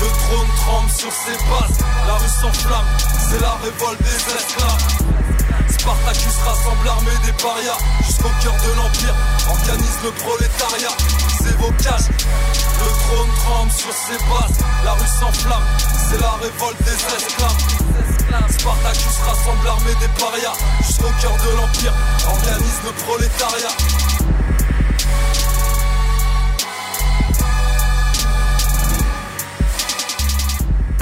[0.00, 2.88] Le trône tremble sur ses bases, la rue s'enflamme,
[3.28, 5.04] c'est la révolte des esclaves.
[5.84, 7.76] Spartacus rassemble l'armée des parias.
[8.06, 9.14] Jusqu'au cœur de l'Empire
[9.50, 10.96] Organise le prolétariat.
[11.28, 12.08] Brisez vos cages.
[12.08, 14.64] Le trône tremble sur ses bases.
[14.82, 15.62] La rue s'enflamme.
[16.08, 17.60] C'est la révolte des esclaves.
[18.58, 20.56] Spartacus rassemble l'armée des parias.
[20.86, 21.92] Jusqu'au cœur de l'Empire
[22.30, 23.76] Organise le prolétariat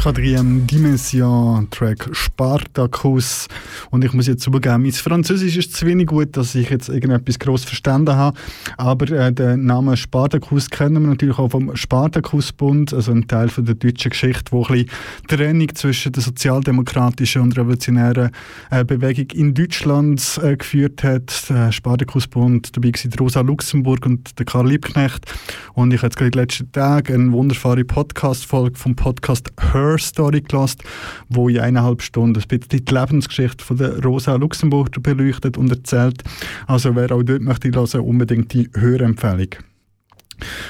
[0.02, 3.46] Quatrième Dimension, Track Spartacus.
[3.92, 7.38] Und ich muss jetzt zugeben, mein Französisch ist zu wenig gut, dass ich jetzt irgendetwas
[7.38, 8.36] gross verstanden habe.
[8.78, 13.64] Aber äh, den Namen Spartacus kennen wir natürlich auch vom Spartacusbund, also ein Teil von
[13.64, 14.90] der deutschen Geschichte, wo ein bisschen
[15.28, 18.32] Trennung zwischen der sozialdemokratischen und revolutionären
[18.72, 21.48] äh, Bewegung in Deutschland äh, geführt hat.
[21.48, 25.32] Der Spartacusbund, dabei waren Rosa Luxemburg und der Karl Liebknecht.
[25.74, 29.91] Und ich habe jetzt gerade in den letzten Tagen eine wunderbare Podcast-Folge vom Podcast Her
[29.98, 30.83] Story gelost,
[31.28, 36.22] wo in eineinhalb Stunden die Lebensgeschichte von der Rosa Luxemburg beleuchtet und erzählt.
[36.66, 39.48] Also wer auch dort möchte hören, unbedingt die Hörempfehlung.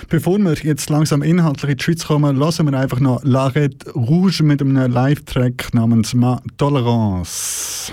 [0.09, 4.43] Bevor wir jetzt langsam inhaltlich in die Schweiz kommen, lassen wir einfach noch L'Arrêt Rouge
[4.43, 7.93] mit einem Live-Track namens Ma Tolerance.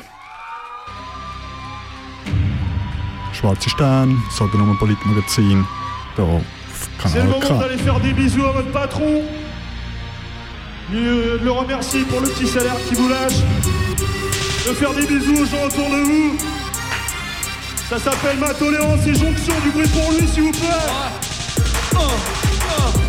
[3.34, 5.66] Schwarze Stern, Sogenummer Politmagazin,
[6.16, 6.44] hier auf
[7.06, 7.60] C'est le Kanal moment K.
[7.60, 9.24] d'aller faire des bisous à votre patron.
[10.92, 13.38] Le remercier pour le petit salaire qu'il vous lâche.
[14.68, 16.38] De faire des bisous aux gens autour de vous.
[17.90, 20.68] Ça s'appelle ma tolérance et jonction du bruit pour lui, s'il vous plaît.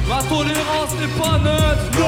[0.08, 2.00] Ma tolérance n'est pas neutre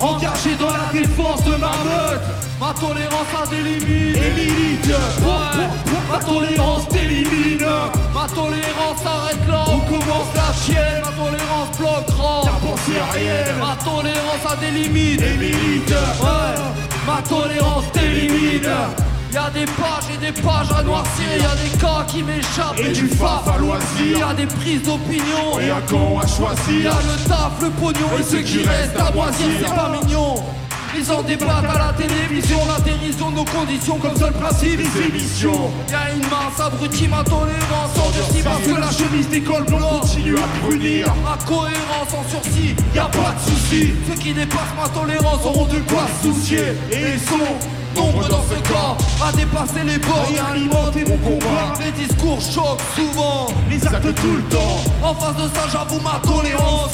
[0.00, 2.22] Non Engagé dans la défense de ma meute
[2.64, 5.66] Ma tolérance a des limites Et milite Ouais.
[6.10, 7.66] Ma tolérance t'élimine.
[8.14, 11.02] Ma tolérance s'arrête là On commence la chienne.
[11.04, 15.92] Ma tolérance bloquera Ta pensée réelle Ma tolérance a des limites Et
[16.24, 16.54] Ouais.
[17.06, 18.70] Ma tolérance t'élimine.
[19.30, 23.08] Y'a des pages et des pages à noircir, y'a des cas qui m'échappent et, du
[23.08, 24.18] faf à loisir.
[24.20, 25.58] Y'a des prises d'opinion.
[25.60, 26.84] Et un camp à choisir.
[26.84, 30.36] Y'a le taf, le pognon et, ceux qui restent à moisir, c'est pas mignon.
[30.96, 35.06] Ils en débattent à la télévision, la dérision de nos conditions comme seul principe des
[35.06, 35.70] émissions.
[35.90, 40.66] Y'a une masse abrutie, ma tolérance endurcie parce que la chemise d'école blanc continue à
[40.66, 41.06] brunir.
[41.24, 43.94] Ma cohérence en sursis, y'a pas de soucis.
[44.08, 47.38] Ceux qui dépassent ma tolérance auront de quoi se soucier et ils sont
[47.94, 51.74] nombre dans ce cas à dépasser les bords et alimenter mon combat.
[51.80, 54.80] Les discours choquent souvent, les actes tout le temps.
[55.02, 56.90] En face de ça, j'avoue ma tolérance.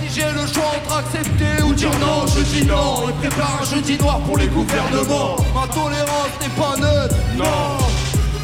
[0.00, 3.08] Si j'ai le choix entre accepter ou dire non, je dis non.
[3.08, 5.36] Et prépare un jeudi noir pour les gouvernements.
[5.54, 7.78] Ma tolérance n'est pas neutre, non.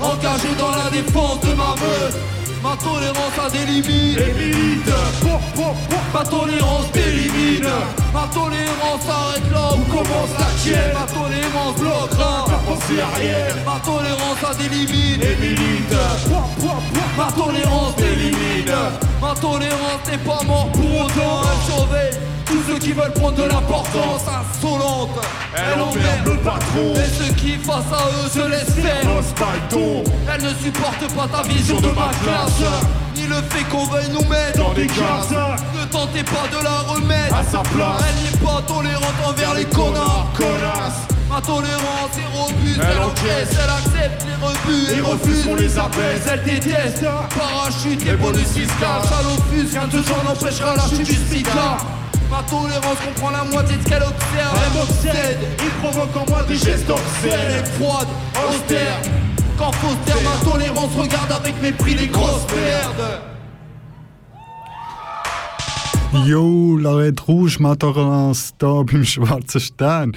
[0.00, 2.16] Engagé dans la défense de ma meute.
[2.62, 4.90] Ma tolérance a des limites milite
[6.14, 7.68] Ma tolérance d'élimine
[8.14, 9.42] Ma tolérance arrête
[9.76, 13.56] où commence la tienne Ma tolérance bloquera ta pensée arrière.
[13.66, 15.24] Ma tolérance a des limites.
[15.24, 15.94] Et milite
[17.18, 18.72] Ma tolérance d'élimine
[19.20, 21.42] Ma tolérance n'est pas mort pour autant.
[21.42, 25.18] Elle surveille tous ceux qui veulent prendre de l'importance insolente
[25.56, 26.94] Elle emmerde le patron.
[26.94, 29.10] Et ceux qui face à eux se laissent faire.
[30.32, 32.62] Elle ne supporte pas ta vision de ma classe.
[33.16, 35.34] Ni le fait qu'on veuille nous mettre dans des cases
[35.94, 37.36] Tentez pas de la remettre.
[37.36, 38.02] À sa place.
[38.02, 40.26] Elle n'est pas tolérante envers les connards.
[41.30, 46.26] Ma tolérance est robuste, elle, encaisse, elle accepte les rebuts et refuse qu'on les abaisse.
[46.28, 47.04] Elle déteste.
[47.38, 49.02] Parachute et bonus fiscal.
[49.08, 51.76] Salopus, rien de gens n'empêchera la chute du SPICA.
[52.28, 54.60] Ma tolérance comprend la moitié de ce qu'elle observe.
[54.66, 57.38] Elle m'obsède, il provoque en moi des gestes obscènes.
[57.46, 58.08] Elle est froide,
[58.48, 58.98] austère.
[59.56, 63.33] Quand faut taire, ma tolérance regarde avec mépris les grosses merdes
[66.22, 70.12] Jo, Lorette Rouge, Matorans, da beim Schwarzen Stern.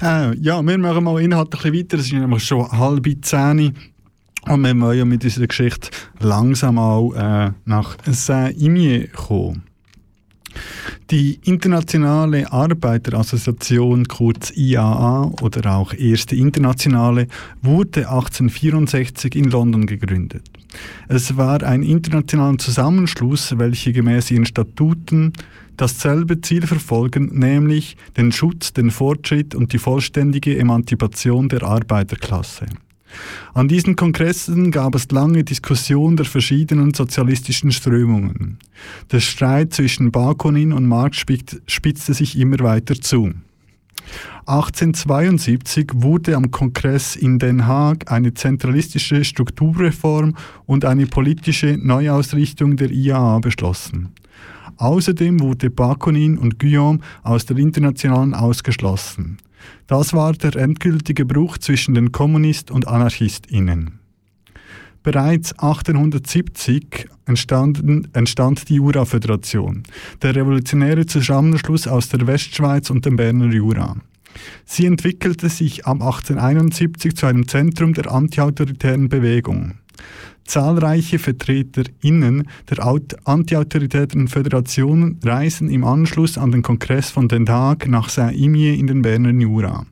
[0.00, 1.98] Äh, ja, wir machen mal inhaltlich ein weiter.
[1.98, 3.74] Es ist nämlich schon halb zehn.
[4.48, 9.64] Und wir wollen ja mit unserer Geschichte langsam auch äh, nach Saint-Imier kommen.
[11.10, 17.26] Die Internationale Arbeiterassoziation, kurz IAA oder auch Erste Internationale,
[17.62, 20.42] wurde 1864 in London gegründet.
[21.08, 25.32] Es war ein internationaler Zusammenschluss, welcher gemäß ihren Statuten
[25.76, 32.66] dasselbe Ziel verfolgen, nämlich den Schutz, den Fortschritt und die vollständige Emanzipation der Arbeiterklasse.
[33.54, 38.58] An diesen Kongressen gab es lange Diskussionen der verschiedenen sozialistischen Strömungen.
[39.10, 41.24] Der Streit zwischen Bakunin und Marx
[41.66, 43.32] spitzte sich immer weiter zu.
[44.46, 50.34] 1872 wurde am Kongress in Den Haag eine zentralistische Strukturreform
[50.66, 54.08] und eine politische Neuausrichtung der IAA beschlossen.
[54.76, 59.38] Außerdem wurde Bakunin und Guillaume aus der Internationalen ausgeschlossen.
[59.86, 63.98] Das war der endgültige Bruch zwischen den Kommunist- und AnarchistInnen.
[65.02, 69.82] Bereits 1870 entstanden, entstand die Jura-Föderation,
[70.20, 73.96] der revolutionäre Zusammenschluss aus der Westschweiz und dem Berner Jura.
[74.64, 79.74] Sie entwickelte sich ab 1871 zu einem Zentrum der antiautoritären Bewegung.
[80.44, 88.08] Zahlreiche VertreterInnen der antiautoritären Föderationen reisen im Anschluss an den Kongress von Den Haag nach
[88.08, 89.86] Saint-Imier in den Berner Jura.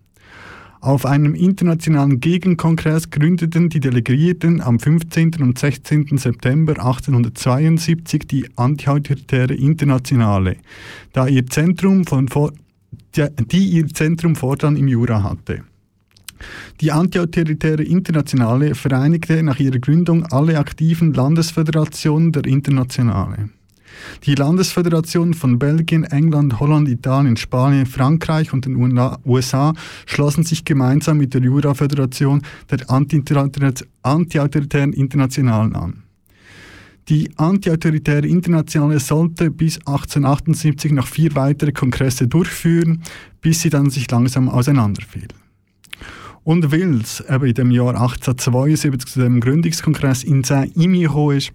[0.81, 5.35] Auf einem internationalen Gegenkongress gründeten die Delegierten am 15.
[5.41, 6.19] und 16.
[6.19, 10.57] September 1872 die Antiautoritäre Internationale,
[11.13, 12.29] da ihr Zentrum von,
[13.17, 15.65] die ihr Zentrum fortan im Jura hatte.
[16.81, 23.51] Die Antiautoritäre Internationale vereinigte nach ihrer Gründung alle aktiven Landesföderationen der Internationale.
[24.25, 28.77] Die Landesföderationen von Belgien, England, Holland, Italien, Spanien, Frankreich und den
[29.25, 29.73] USA
[30.07, 36.05] schlossen sich gemeinsam mit der Jura-Föderation der Antiautoritären Internationalen an.
[37.09, 43.03] Die Antiautoritäre Internationale sollte bis 1878 noch vier weitere Kongresse durchführen,
[43.41, 45.29] bis sie dann sich langsam auseinanderfiel.
[46.45, 51.53] Und weil es eben in dem Jahr 1872 zu dem Gründungskongress in Saint-Imi ist,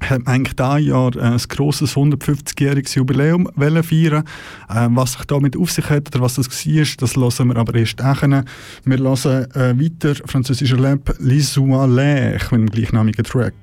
[0.00, 4.24] hat man eigentlich dieses Jahr äh, ein grosses 150-jähriges Jubiläum feiern
[4.68, 7.74] äh, Was sich damit auf sich hat oder was das war, das hören wir aber
[7.74, 8.44] erst nachher.
[8.84, 13.54] Wir hören äh, weiter französischer Lab «L'Issois L'air» mit dem gleichnamigen Track.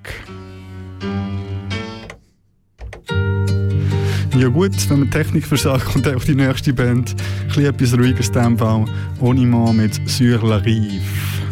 [4.38, 7.16] Ja gut, wenn man Technik versagt, kommt auch die nächste Band.
[7.56, 8.86] Ein etwas ruhigeres Tempo.
[9.22, 11.45] Onima mit «Sur la Rive».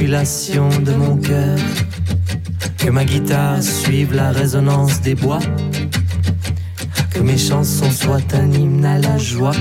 [0.00, 1.58] De mon cœur,
[2.78, 5.40] que ma guitare suive la résonance des bois,
[7.12, 9.52] que mes chansons soient un hymne à la joie.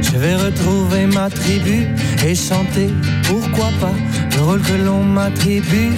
[0.00, 1.88] Je vais retrouver ma tribu
[2.26, 2.88] et chanter,
[3.24, 3.94] pourquoi pas,
[4.34, 5.92] le rôle que l'on m'attribue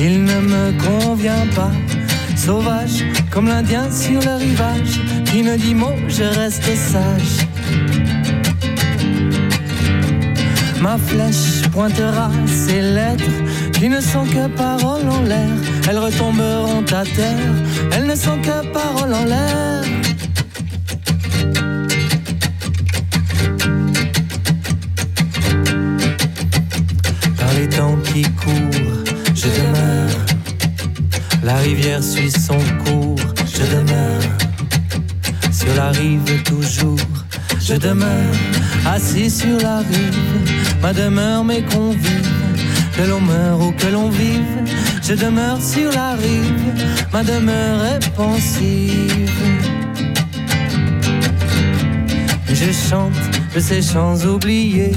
[0.00, 1.70] il ne me convient pas.
[2.36, 3.04] Sauvage
[3.34, 7.48] comme l'Indien sur le rivage, qui ne dit mot, je reste sage.
[10.80, 13.24] Ma flèche pointera ces lettres
[13.72, 15.50] qui ne sont que paroles en l'air.
[15.88, 17.54] Elles retomberont à terre,
[17.92, 19.82] elles ne sont que paroles en l'air.
[27.38, 28.84] Par les temps qui courent
[29.34, 30.24] je demeure.
[31.42, 32.93] La rivière suit son cours,
[37.84, 38.36] demeure.
[38.86, 40.18] Assis sur la rive,
[40.82, 42.30] ma demeure, mes convives.
[42.96, 44.56] Que l'on meure ou que l'on vive,
[45.02, 49.30] je demeure sur la rive, ma demeure est pensive.
[52.48, 53.12] Je chante
[53.54, 54.96] de ces chants oubliés,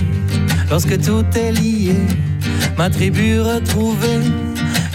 [0.69, 1.95] lorsque tout est lié
[2.77, 4.21] ma tribu retrouvée,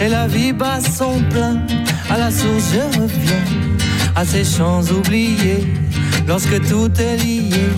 [0.00, 1.60] et la vie bat son plein.
[2.08, 3.44] À la source, je reviens
[4.14, 5.66] à ces champs oubliés,
[6.26, 7.68] lorsque tout est lié.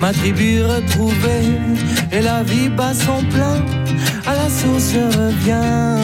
[0.00, 1.46] Ma tribu retrouvée,
[2.12, 3.58] et la vie bat son plein.
[4.26, 5.96] À la source, je reviens.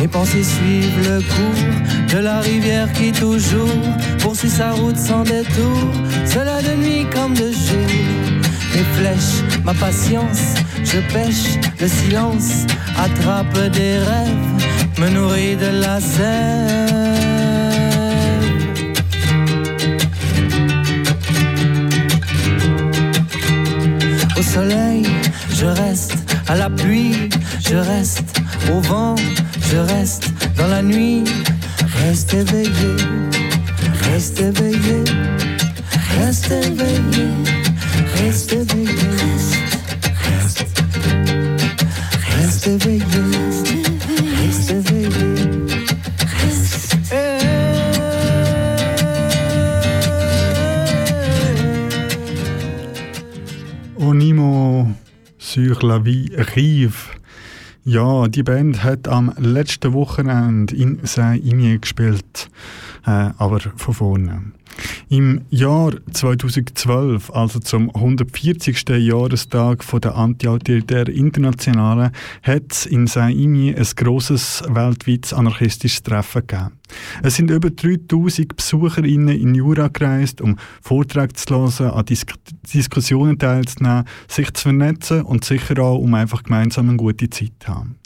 [0.00, 3.82] Mes pensées suivent le cours de la rivière qui toujours
[4.20, 5.78] poursuit sa route sans détour,
[6.24, 8.30] cela de nuit comme de jour
[8.74, 12.66] mes flèches, ma patience, je pêche, le silence
[12.96, 14.69] attrape des rêves,
[15.00, 16.90] me nourrit de la sève.
[24.38, 25.06] Au soleil,
[25.54, 26.14] je reste,
[26.48, 27.30] à la pluie,
[27.68, 28.40] je reste,
[28.72, 29.16] au vent,
[29.70, 31.24] je reste, dans la nuit,
[32.04, 32.92] reste éveillé,
[34.12, 35.04] reste éveillé,
[36.18, 37.28] reste éveillé.
[38.22, 38.86] Reste éveillé.
[40.24, 40.66] Reste.
[42.36, 43.29] Reste éveillé.
[55.50, 57.10] Sur la vie rive.
[57.84, 62.48] Ja, die Band hat am letzten Wochenende in Saint-Imier gespielt,
[63.04, 64.42] äh, aber von vorne.
[65.08, 68.88] Im Jahr 2012, also zum 140.
[68.88, 72.12] Jahrestag von der Antiautoritären Internationalen,
[72.42, 76.72] hat es in Saint-Imi ein grosses weltweites anarchistisches Treffen gegeben.
[77.22, 82.24] Es sind über 3000 BesucherInnen in Jura gereist, um Vorträge zu hören, an Dis
[82.72, 87.68] Diskussionen teilzunehmen, sich zu vernetzen und sicher auch, um einfach gemeinsam eine gute Zeit zu
[87.68, 87.99] haben.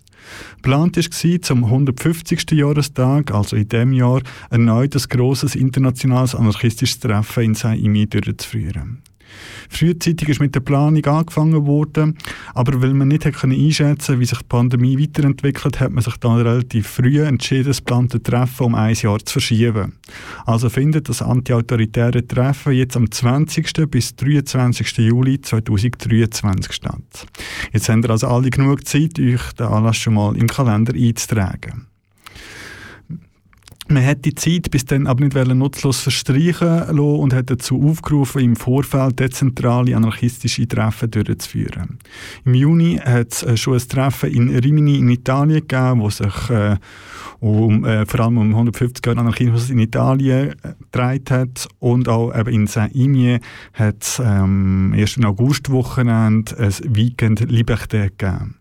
[0.56, 2.50] Geplant war zum 150.
[2.52, 7.54] Jahrestag, also in diesem Jahr, erneut ein grosses internationales anarchistisches Treffen in
[8.06, 9.02] durchzuführen.
[9.68, 12.18] Frühzeitig ist mit der Planung angefangen worden,
[12.54, 16.36] aber weil man nicht einschätzen konnte, wie sich die Pandemie weiterentwickelt, hat man sich dann
[16.36, 19.94] relativ früh entschieden, das geplante Treffen um ein Jahr zu verschieben.
[20.46, 23.90] Also findet das antiautoritäre Treffen jetzt am 20.
[23.90, 24.98] bis 23.
[24.98, 27.26] Juli 2023 statt.
[27.72, 31.86] Jetzt habt ihr also alle genug Zeit, euch den Anlass schon mal im Kalender einzutragen.
[33.88, 38.42] Man hat die Zeit bis dann aber nicht nutzlos verstreichen lassen und hat dazu aufgerufen,
[38.42, 41.98] im Vorfeld dezentrale anarchistische Treffen durchzuführen.
[42.46, 46.50] Im Juni hat es äh, schon ein Treffen in Rimini in Italien gegeben, wo sich
[46.50, 46.76] äh,
[47.40, 52.34] um, äh, vor allem um 150 Jahre Anarchismus in Italien äh, gedreht hat und auch
[52.34, 53.40] eben in Saint-Imier
[53.74, 55.22] hat es ähm, 1.
[55.22, 58.56] August-Wochenende ein Weekend Liberté gegeben.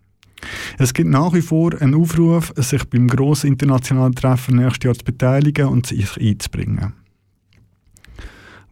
[0.77, 5.05] Es gibt nach wie vor einen Aufruf, sich beim grossen internationalen Treffen nächstes Jahr zu
[5.05, 6.93] beteiligen und sich einzubringen.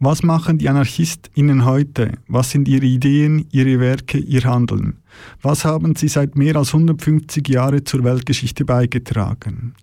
[0.04, 2.14] Was machen die AnarchistInnen heute?
[2.26, 4.96] Was sind ihre Ideen, ihre Werke, ihr Handeln?
[5.42, 9.74] Was haben sie seit mehr als 150 Jahren zur Weltgeschichte beigetragen?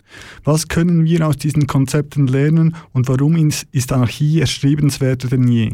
[0.43, 5.71] Was können wir aus diesen Konzepten lernen und warum ist Anarchie erstrebenswerter denn je?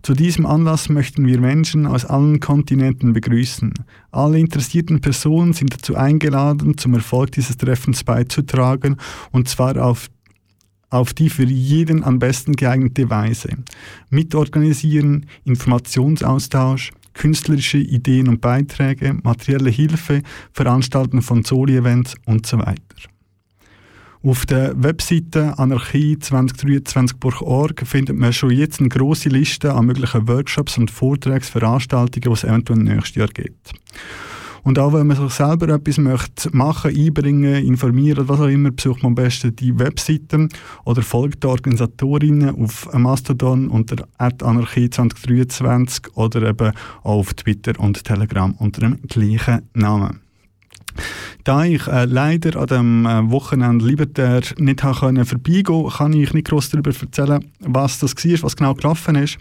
[0.00, 3.74] Zu diesem Anlass möchten wir Menschen aus allen Kontinenten begrüßen.
[4.12, 8.96] Alle interessierten Personen sind dazu eingeladen, zum Erfolg dieses Treffens beizutragen,
[9.30, 10.08] und zwar auf
[10.94, 13.50] auf die für jeden am besten geeignete Weise.
[14.10, 20.22] Mitorganisieren, Informationsaustausch, künstlerische Ideen und Beiträge, materielle Hilfe,
[20.52, 22.80] Veranstalten von Soli-Events und so weiter.
[24.22, 30.90] Auf der Webseite anarchie2023.org findet man schon jetzt eine grosse Liste an möglichen Workshops und
[30.90, 33.74] Vortragsveranstaltungen, die es eventuell nächstes Jahr gibt.
[34.64, 39.02] Und auch wenn man sich selber etwas möchte machen, einbringen, informieren, was auch immer, besucht
[39.02, 40.48] man am besten die Webseiten
[40.84, 48.54] oder folgt den Organisatorinnen auf Mastodon unter anarchie2023 oder eben auch auf Twitter und Telegram
[48.58, 50.23] unter dem gleichen Namen.
[51.44, 56.48] Da ich äh, leider an dem äh, Wochenende Libertär nicht habe vorbeigehen kann ich nicht
[56.48, 59.36] groß darüber erzählen, was das war, was genau gelaufen ist.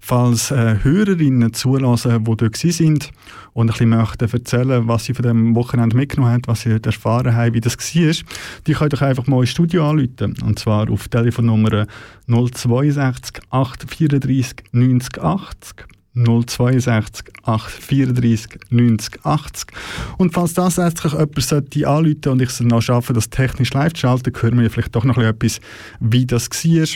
[0.00, 3.10] Falls äh, Hörerinnen zulassen, die dort sind
[3.54, 7.34] und ein bisschen möchten erzählen, was sie von dem Wochenende mitgenommen haben, was sie erfahren
[7.34, 8.12] haben, wie das war,
[8.66, 10.34] die können doch einfach mal ins Studio anrufen.
[10.44, 11.86] Und zwar auf Telefonnummer
[12.26, 15.97] 062 834 90 80.
[16.24, 19.66] 062 834 90 80.
[20.16, 23.92] Und falls das tatsächlich jemand sollte anrufen und ich es noch schaffe, das technisch live
[23.94, 25.60] zu schalten, hören wir vielleicht doch noch etwas,
[26.00, 26.86] wie das war.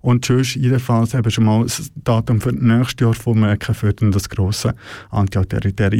[0.00, 4.28] Und tschüss, jedenfalls eben schon mal das Datum für das nächste Jahr vormerken für das
[4.28, 4.74] grosse
[5.10, 5.40] anti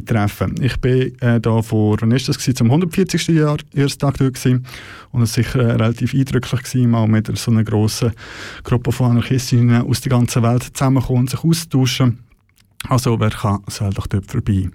[0.04, 3.28] treffen Ich bin äh, da vor, wann ist das gewesen, zum 140.
[3.28, 4.66] Jahr, ersten Tag gewesen.
[5.10, 8.12] Und es war sicher äh, relativ eindrücklich gewesen, mal mit so einer grossen
[8.62, 12.18] Gruppe von Anarchistinnen aus der ganzen Welt zusammenkommen und sich austauschen.
[12.88, 14.68] Also wer kann, soll doch dort vorbei.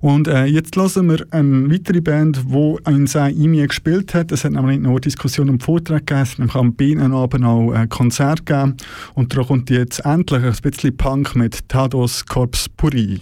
[0.00, 4.32] Und äh, jetzt hören wir eine weitere Band, die in Saint-Imi gespielt hat.
[4.32, 7.88] Es hat nämlich nicht nur Diskussionen und Vorträge gegeben, es hat am Bienenabend auch ein
[7.88, 8.76] Konzert gegeben.
[9.14, 13.20] Und da kommt jetzt endlich ein bisschen Punk mit Tados Corps Puri.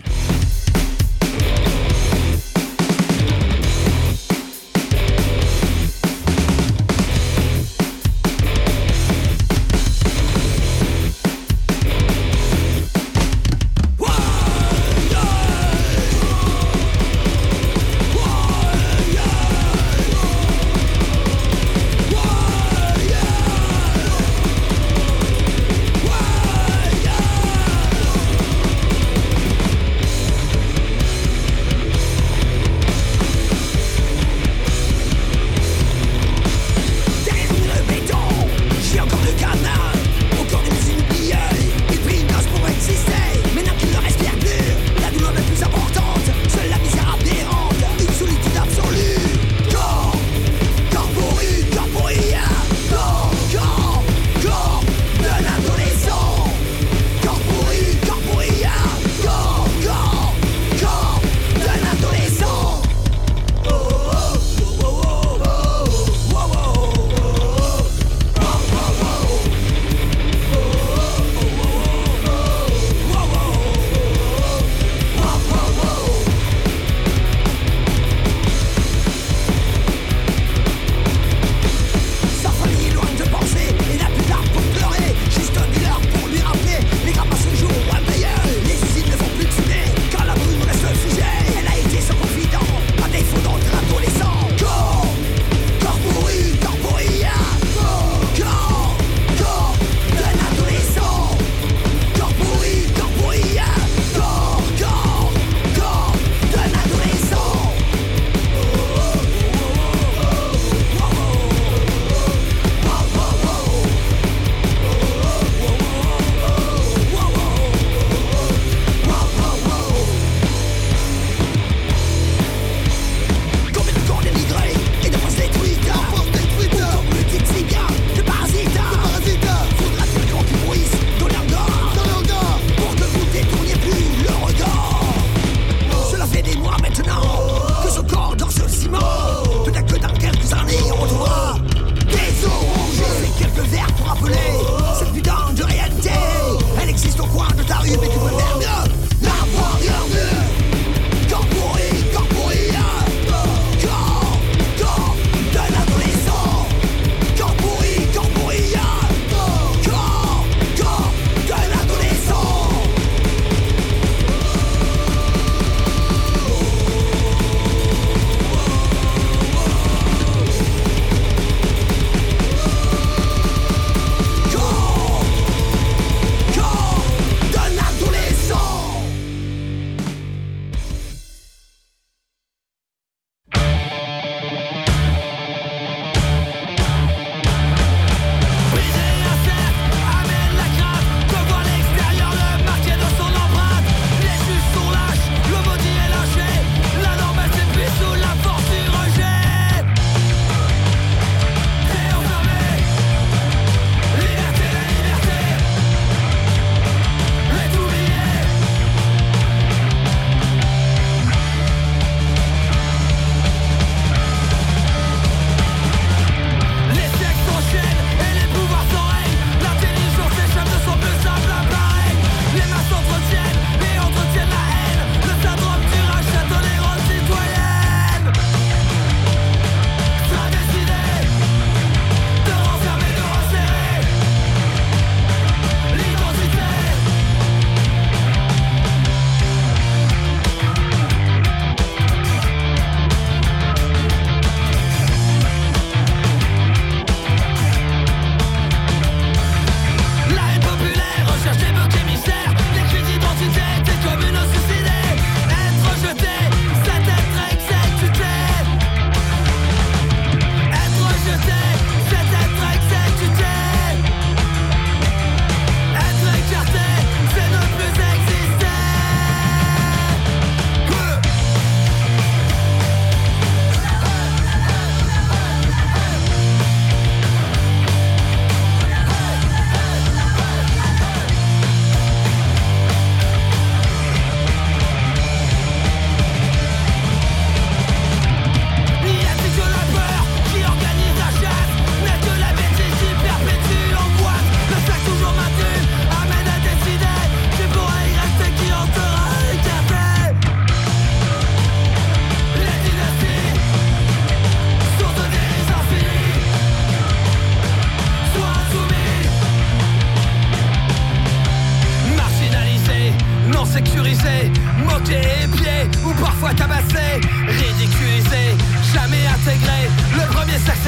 [319.48, 320.80] Le premier sexe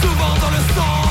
[0.00, 1.01] souvent dans le sang.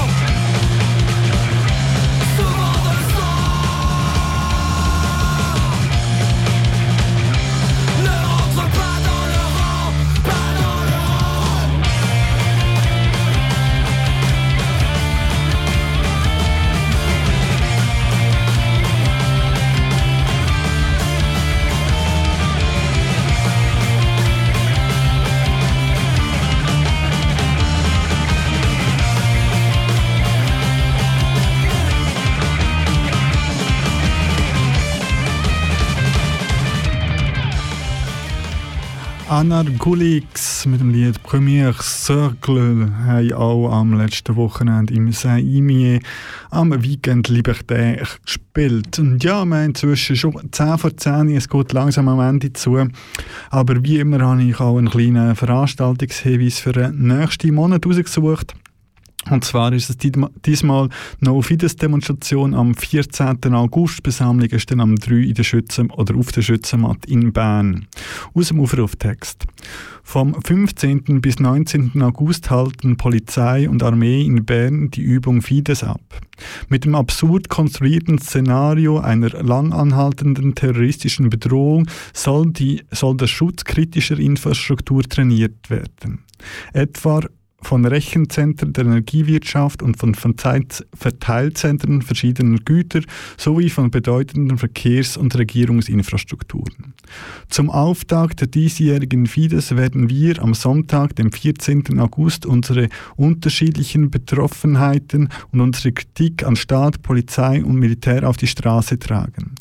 [39.42, 46.00] Anargulix mit dem Lied Premier Circle haben auch am letzten Wochenende im Saint-Imier
[46.52, 49.00] am Weekend Liberté gespielt.
[49.00, 52.88] Und ja, wir haben inzwischen schon 10 vor 10, es geht langsam am Ende zu.
[53.50, 58.54] Aber wie immer habe ich auch einen kleinen Veranstaltungshinweis für den nächsten Monat ausgesucht.
[59.30, 63.38] Und zwar ist es diesmal No Fides Demonstration am 14.
[63.54, 64.02] August.
[64.02, 67.88] Besammlung ist dann am 3 in der Schützen oder auf der Schützenmatt in Bern.
[68.34, 69.46] Aus dem Aufruftext.
[70.04, 71.22] Vom 15.
[71.22, 72.02] bis 19.
[72.02, 76.02] August halten Polizei und Armee in Bern die Übung Fides ab.
[76.68, 83.64] Mit dem absurd konstruierten Szenario einer lang anhaltenden terroristischen Bedrohung soll, die, soll der Schutz
[83.64, 86.24] kritischer Infrastruktur trainiert werden.
[86.74, 87.22] Etwa
[87.62, 93.02] von Rechenzentren der Energiewirtschaft und von Verteilzentren verschiedener Güter
[93.38, 96.94] sowie von bedeutenden Verkehrs- und Regierungsinfrastrukturen.
[97.50, 102.00] Zum Auftakt der diesjährigen Fides werden wir am Sonntag, dem 14.
[102.00, 108.98] August, unsere unterschiedlichen Betroffenheiten und unsere Kritik an Staat, Polizei und Militär auf die Straße
[109.00, 109.56] tragen.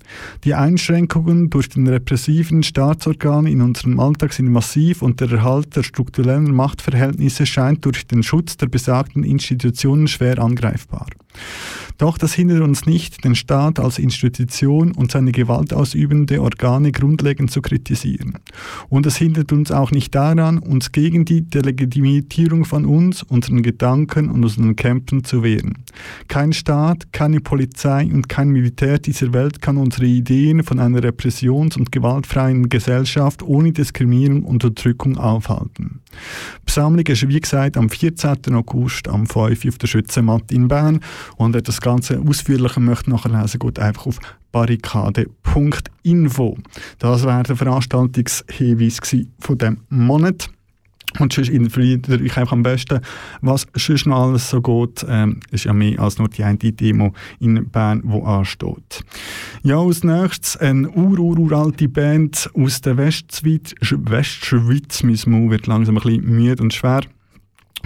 [0.45, 5.83] Die Einschränkungen durch den repressiven Staatsorgan in unserem Alltag sind massiv und der Erhalt der
[5.83, 11.07] strukturellen Machtverhältnisse scheint durch den Schutz der besagten Institutionen schwer angreifbar.
[11.99, 17.61] Doch das hindert uns nicht, den Staat als Institution und seine gewaltausübende Organe grundlegend zu
[17.61, 18.39] kritisieren.
[18.89, 24.31] Und es hindert uns auch nicht daran, uns gegen die Delegitimierung von uns, unseren Gedanken
[24.31, 25.85] und unseren Kämpfen zu wehren.
[26.29, 31.77] Kein Staat, keine Polizei und kein Militär dieser Welt kann unsere Ideen von einer repressions-
[31.77, 36.01] und gewaltfreien Gesellschaft ohne Diskriminierung und Unterdrückung aufhalten.
[36.69, 38.55] Die Sammlung ist wie gesagt am 14.
[38.55, 41.01] August am 5 auf der Schützenmatte in Bern
[41.37, 44.19] und wer das Ganze ausführlicher möchte nachlesen, geht einfach auf
[44.53, 46.59] barrikade.info.
[46.99, 48.99] Das wäre der Veranstaltungshinweis
[49.41, 50.51] von dem Monat.
[51.19, 53.01] Und sonst informiert euch einfach am besten,
[53.41, 55.05] was sonst noch alles so geht.
[55.09, 59.05] Ähm, ist ja mehr als nur die eine Demo in Bern, die ansteht.
[59.63, 63.75] Ja, als nächstes eine ur-ur-uralte Band aus der Westschweiz.
[63.81, 67.01] Westschweiz, mein Mund wird langsam ein bisschen müde und schwer.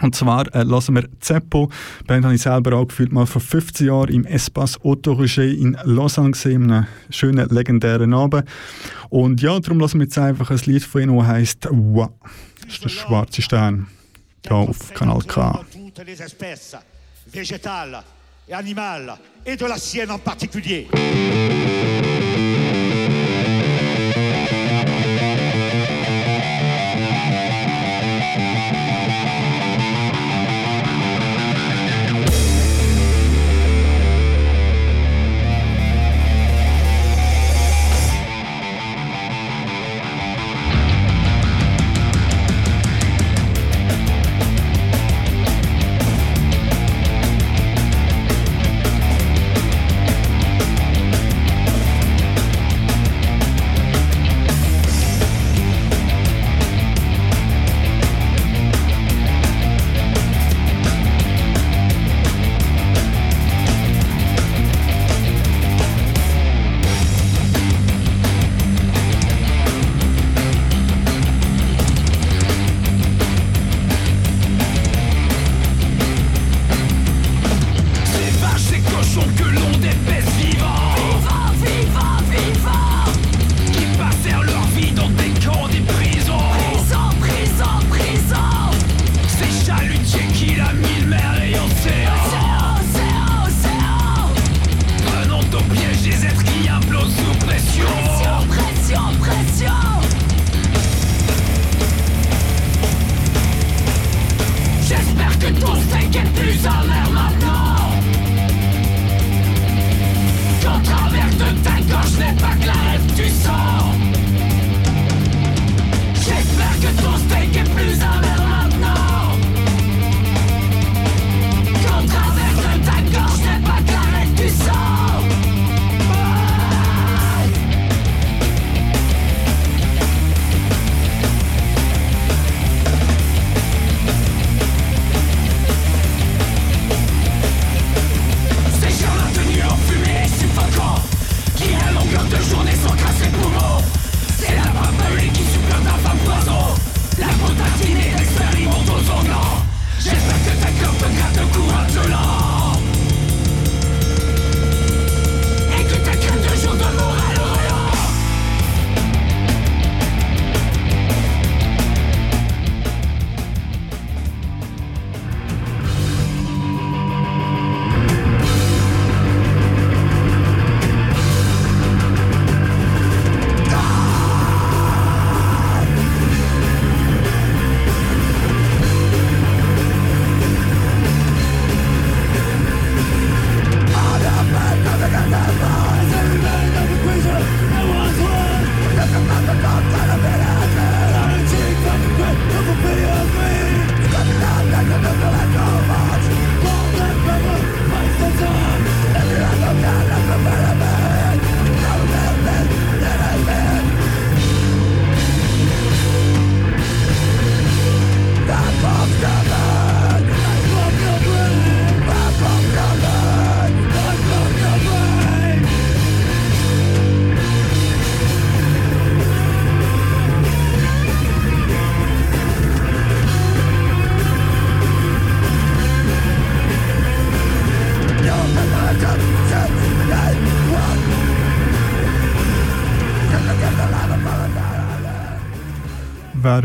[0.02, 1.70] Und zwar äh, lassen wir Zeppo.
[2.00, 5.76] Die Band habe ich selber auch gefühlt, mal vor 15 Jahren im Espace Autoroger in
[5.84, 8.44] Lausanne gesehen, einem schönen, legendären Abend.
[9.08, 12.10] Und ja, darum lassen wir jetzt einfach ein Lied von ihnen, das heisst «Wa».
[12.64, 13.86] Das ist der schwarze Stern.
[14.42, 15.64] Hier auf Kanal K.
[17.34, 18.02] végétale
[18.48, 20.86] et et de la sienne en particulier.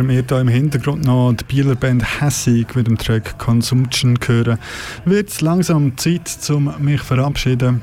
[0.07, 4.57] Während wir hier im Hintergrund noch die Bieler Band Hässig mit dem Track Consumption hören,
[5.03, 7.81] wird es langsam Zeit, um mich verabschieden.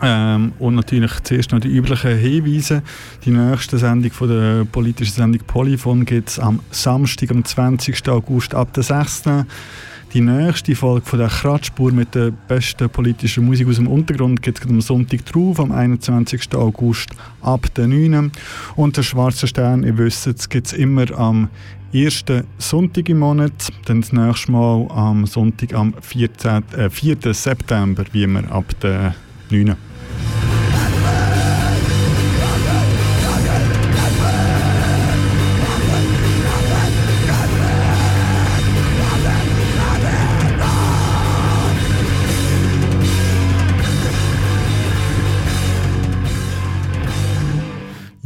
[0.00, 2.82] Ähm, und natürlich zuerst noch die üblichen Hinweise.
[3.24, 8.08] Die nächste Sendung von der politischen Sendung Polyphon gibt es am Samstag, am 20.
[8.08, 9.24] August ab der 6.
[10.14, 14.60] Die nächste Folge von der Kratzspur mit der besten politischen Musik aus dem Untergrund gibt
[14.60, 16.54] es am Sonntag drauf, am 21.
[16.54, 17.10] August
[17.42, 18.30] ab der 9.
[18.76, 21.48] Und der Schwarze Stern, ihr wisst, es gibt es immer am
[21.92, 27.34] ersten Sonntag im Monat, dann das nächste Mal am Sonntag am 14, äh, 4.
[27.34, 29.16] September, wie immer ab der
[29.50, 29.74] 9.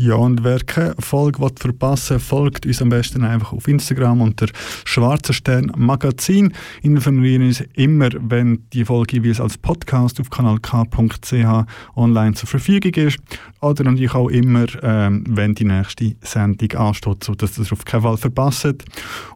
[0.08, 4.46] Ja, und wer keine Folge verpassen will, folgt uns am besten einfach auf Instagram unter
[4.86, 6.54] Schwarzer Stern Magazin.
[6.80, 13.18] Informieren uns immer, wenn die Folge jeweils als Podcast auf kanalk.ch online zur Verfügung ist.
[13.60, 18.02] Oder natürlich auch immer, ähm, wenn die nächste Sendung ansteht, sodass ihr das auf keinen
[18.02, 18.84] Fall verpasst.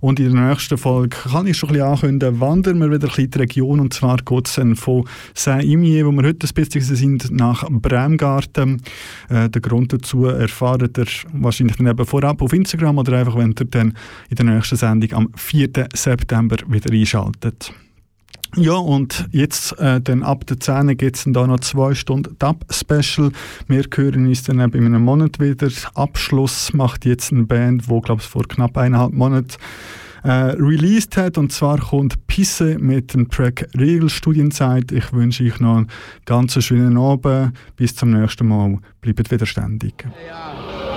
[0.01, 3.09] Und in der nächsten Folge kann ich schon ein bisschen ankündigen, wandern wir wieder ein
[3.09, 3.81] bisschen in die Region.
[3.81, 5.05] Und zwar geht es dann von
[5.35, 8.81] Saint-Imier, wo wir heute ein bisschen sind, nach Bremgarten.
[9.29, 13.37] Äh, der Grund dazu erfahren erfahrt ihr wahrscheinlich dann eben vorab auf Instagram oder einfach,
[13.37, 13.95] wenn ihr dann
[14.31, 15.71] in der nächsten Sendung am 4.
[15.95, 17.73] September wieder einschaltet.
[18.55, 23.33] Ja, und jetzt äh, dann ab der 10 gibt es da noch zwei Stunden Dub-Special.
[23.67, 25.69] Wir hören uns dann eben in einem Monat wieder.
[25.95, 29.57] Abschluss macht jetzt eine Band, die, glaube ich, vor knapp eineinhalb Monaten
[30.25, 31.39] äh, released hat.
[31.39, 34.93] Und zwar kommt Pisse mit dem Track Regelstudienzeit.
[34.93, 35.89] Ich wünsche euch noch einen
[36.25, 37.53] ganz schönen Abend.
[37.77, 38.79] Bis zum nächsten Mal.
[39.01, 39.95] Bleibt widerständig.
[40.29, 40.53] Ja.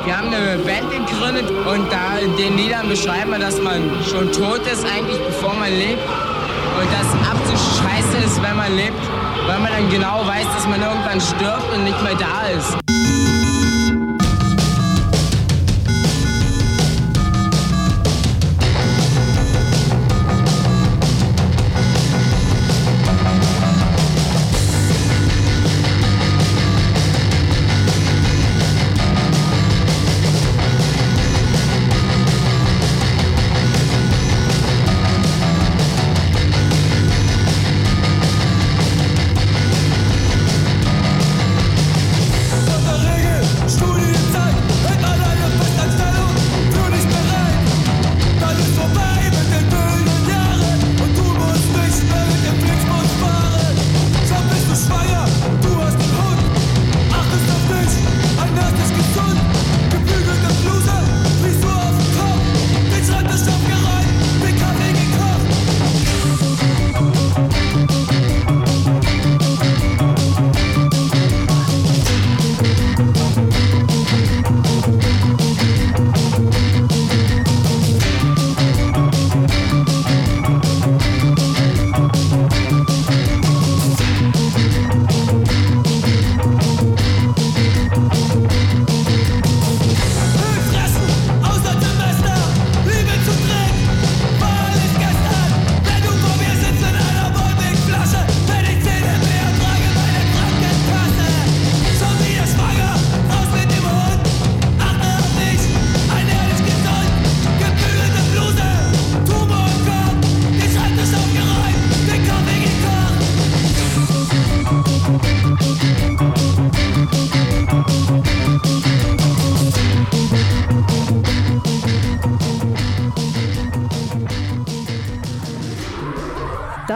[0.06, 4.32] Wir haben eine Band gegründet und da in den Liedern beschreiben wir, dass man schon
[4.32, 6.04] tot ist, eigentlich bevor man lebt.
[6.80, 9.02] Und dass absolut scheiße ist, wenn man lebt,
[9.48, 13.05] weil man dann genau weiß, dass man irgendwann stirbt und nicht mehr da ist.